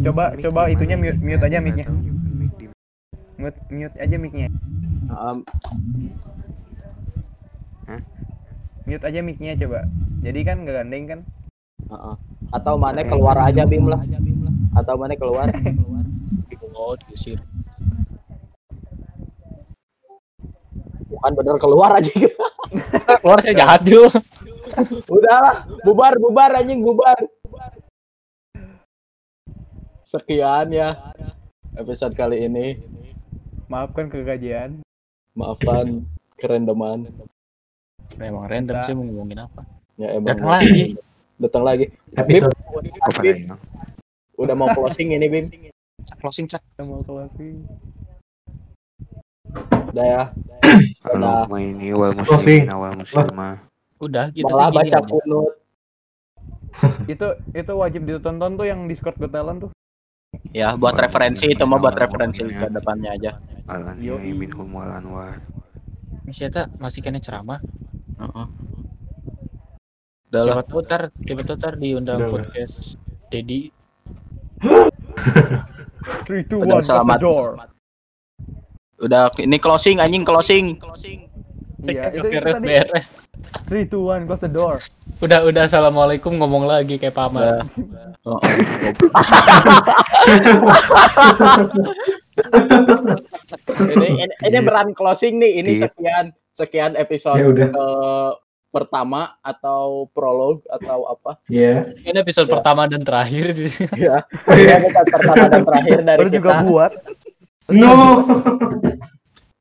Coba- 0.07 0.39
coba 0.39 0.71
itunya 0.71 0.95
mute- 0.95 1.19
mute 1.19 1.43
aja 1.43 1.59
mic-nya. 1.59 1.91
Mute 3.41 3.59
mute 3.73 3.97
aja 3.97 4.17
mic-nya. 4.21 4.49
Um, 5.13 5.45
Mute 8.83 9.05
aja 9.07 9.21
mic-nya 9.23 9.55
coba. 9.57 9.87
Jadi 10.21 10.41
kan 10.43 10.67
nggak 10.67 10.77
gandeng 10.83 11.05
kan? 11.07 11.21
uh-uh. 11.93 12.17
Atau 12.53 12.75
mana 12.77 13.03
keluar 13.07 13.37
aja 13.41 13.65
Bim 13.65 13.87
lah. 13.89 14.01
Atau 14.77 14.95
mana 14.99 15.15
keluar. 15.17 15.49
Oh, 16.73 16.99
diusir. 16.99 17.39
Bukan 21.07 21.31
bener 21.39 21.55
keluar 21.63 21.95
aja. 21.95 22.11
Keluar 23.23 23.39
saya 23.39 23.55
jahat 23.55 23.87
juga. 23.87 24.19
Udahlah, 25.07 25.69
bubar, 25.87 26.19
bubar 26.19 26.51
anjing, 26.59 26.83
bubar. 26.83 27.15
Sekian 30.03 30.75
ya 30.75 31.15
episode 31.77 32.19
kali 32.19 32.51
ini. 32.51 32.83
Maafkan 33.73 34.13
kegajian. 34.13 34.85
Maafkan 35.33 36.05
kerendaman. 36.37 37.09
Emang 38.21 38.45
random 38.45 38.77
sih 38.85 38.93
mau 38.93 39.09
ngomongin 39.09 39.49
apa. 39.49 39.65
Ya 39.97 40.13
emang 40.13 40.29
Datang 40.29 40.49
lagi. 40.53 40.85
datang 41.41 41.65
lagi. 41.65 41.85
Episode 42.13 42.53
hilang? 43.25 43.57
Udah 44.37 44.53
mau 44.53 44.69
closing 44.77 45.17
ini 45.17 45.25
Bim. 45.25 45.49
Closing 46.21 46.45
chat. 46.45 46.61
Yang 46.77 46.87
mau 46.93 47.01
closing. 47.01 47.65
Udah 49.89 50.05
ya. 50.05 50.23
Allahumma 51.09 51.57
ini 51.57 51.97
wal 51.97 52.13
Closing. 52.13 52.69
muslimin 52.69 52.77
wal 52.77 52.93
muslimah. 53.01 53.57
Udah 54.05 54.29
gitu 54.37 54.53
Malah 54.53 54.69
baca 54.69 54.99
kunut. 55.01 55.57
Itu 57.13 57.37
itu 57.53 57.73
wajib 57.73 58.05
ditonton 58.05 58.57
tuh 58.57 58.65
yang 58.65 58.85
Discord 58.85 59.17
Got 59.17 59.33
Talent 59.33 59.69
tuh. 59.69 59.71
Ya, 60.57 60.73
buat 60.73 60.97
referensi 60.97 61.45
itu 61.45 61.61
mah 61.69 61.77
buat 61.77 61.93
referensi 61.93 62.41
ke 62.45 62.69
depannya 62.73 63.13
aja. 63.13 63.37
Al 63.71 63.87
anbiya'i 63.87 64.35
minhum 64.35 64.67
wal 64.75 64.91
anwar. 64.91 65.39
Masih 66.27 66.51
eta 66.51 66.67
masih 66.83 66.99
kena 67.03 67.23
ceramah. 67.23 67.61
Heeh. 68.19 68.47
Udah 70.33 70.43
lah. 70.43 70.55
Siapa 70.59 70.63
tahu 70.65 70.81
ntar 70.87 71.03
tiba-tiba 71.23 71.55
ntar 71.61 71.75
diundang 71.77 72.21
podcast 72.33 72.97
Dedi 73.29 73.69
3 74.63 74.89
2 76.27 76.47
Udah, 76.63 76.81
1 76.81 76.89
selamat. 76.89 77.19
close 77.21 77.23
the 77.23 77.23
door. 77.23 77.49
Udah 79.03 79.31
ini 79.39 79.59
closing 79.61 80.01
anjing 80.01 80.25
closing. 80.25 80.79
Iya, 81.83 82.11
itu, 82.17 82.27
itu 82.27 82.39
beres 82.39 82.55
tadi 82.57 82.67
beres. 82.67 83.07
3 83.69 83.93
2 83.93 84.25
1 84.25 84.29
close 84.31 84.43
the 84.47 84.51
door. 84.51 84.77
Udah 85.21 85.45
udah 85.47 85.63
assalamualaikum 85.69 86.33
ngomong 86.35 86.67
lagi 86.67 86.99
kayak 86.99 87.15
paman. 87.15 87.63
Oh, 88.23 88.39
ini, 93.95 94.07
ini, 94.21 94.35
ini 94.41 94.59
beran 94.61 94.93
closing 94.93 95.37
nih. 95.37 95.61
Ini 95.61 95.71
Iya. 95.73 95.81
sekian 95.87 96.25
sekian 96.49 96.93
episode 96.95 97.39
Ya 97.39 97.47
udah. 97.47 97.69
eh, 97.69 98.31
pertama 98.69 99.37
atau 99.41 100.09
prolog 100.11 100.65
atau 100.67 101.05
apa? 101.07 101.37
Iya. 101.47 101.93
Ini 102.03 102.17
episode 102.19 102.49
Ya. 102.49 102.53
pertama 102.53 102.85
dan 102.87 103.03
terakhir. 103.03 103.53
Ya, 103.93 104.25
ini 104.51 104.73
episode 104.81 105.09
pertama 105.09 105.45
dan 105.47 105.63
terakhir 105.63 105.99
dari 106.03 106.19
Baru 106.19 106.31
juga 106.31 106.51
kita. 106.51 106.65
buat. 106.65 106.93
No. 107.69 107.93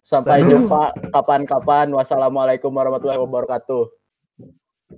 Sampai 0.01 0.43
jumpa 0.43 0.91
kapan-kapan. 1.09 1.87
Wassalamualaikum 1.89 2.67
warahmatullahi 2.69 3.19
wabarakatuh. 3.19 3.83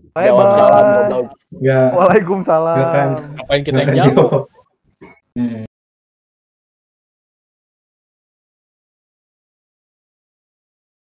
Bye 0.10 0.26
Jawab 0.26 0.48
salam 0.52 0.74
bye. 0.74 0.94
goblok. 0.96 1.28
Enggak. 1.54 1.88
Waalaikumsalam. 1.94 2.78
Ngapain 3.38 3.62
kita 3.62 3.80
yang 3.84 3.94
jawab. 4.10 4.50